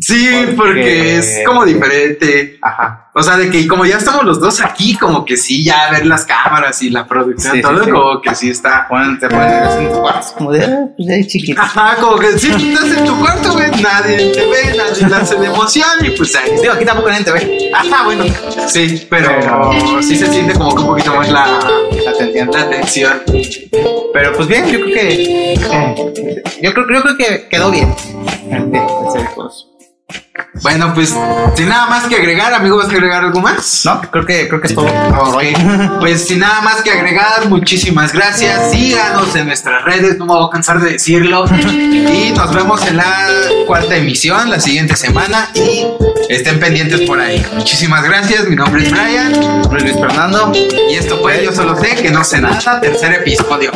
[0.00, 2.58] Sí, Porque- porque es como diferente.
[2.62, 3.10] Ajá.
[3.14, 6.06] O sea, de que como ya estamos los dos aquí, como que sí, ya ver
[6.06, 7.90] las cámaras y la producción, Sí, todo, sí.
[7.90, 8.86] como que sí está.
[8.86, 10.26] Ponen, te nervioso en tu cuarto.
[10.36, 11.60] Como de, ah, pues ahí chiquito.
[11.60, 15.36] Ajá, como que sí, tú estás en tu cuarto, güey, nadie te ve, nadie hace
[15.36, 16.52] la emoción y pues ahí.
[16.62, 17.70] Digo, aquí tampoco nadie te ve.
[17.74, 18.24] Ajá, bueno,
[18.68, 21.44] sí, pero Pero- sí se siente como que un poquito más la,
[22.04, 22.50] La atención.
[22.52, 23.22] la tensión.
[24.12, 25.54] Pero pues bien, yo creo que.
[25.54, 27.92] eh, yo, creo, yo creo que quedó bien.
[28.48, 28.70] En
[29.12, 29.64] serio, pues.
[30.62, 31.14] Bueno, pues
[31.56, 33.82] sin nada más que agregar, amigo, ¿vas a agregar algo más?
[33.84, 34.88] No, creo que, creo que es todo.
[36.00, 38.70] Pues sin nada más que agregar, muchísimas gracias.
[38.72, 41.44] Síganos en nuestras redes, no me voy a cansar de decirlo.
[41.46, 43.28] Y nos vemos en la
[43.66, 45.48] cuarta emisión la siguiente semana.
[45.54, 45.86] Y
[46.28, 47.44] estén pendientes por ahí.
[47.54, 48.48] Muchísimas gracias.
[48.48, 49.64] Mi nombre es Brian.
[49.64, 50.52] Soy Luis Fernando.
[50.54, 52.80] Y esto fue Yo Solo Sé que no sé nada.
[52.80, 53.72] Tercer episodio.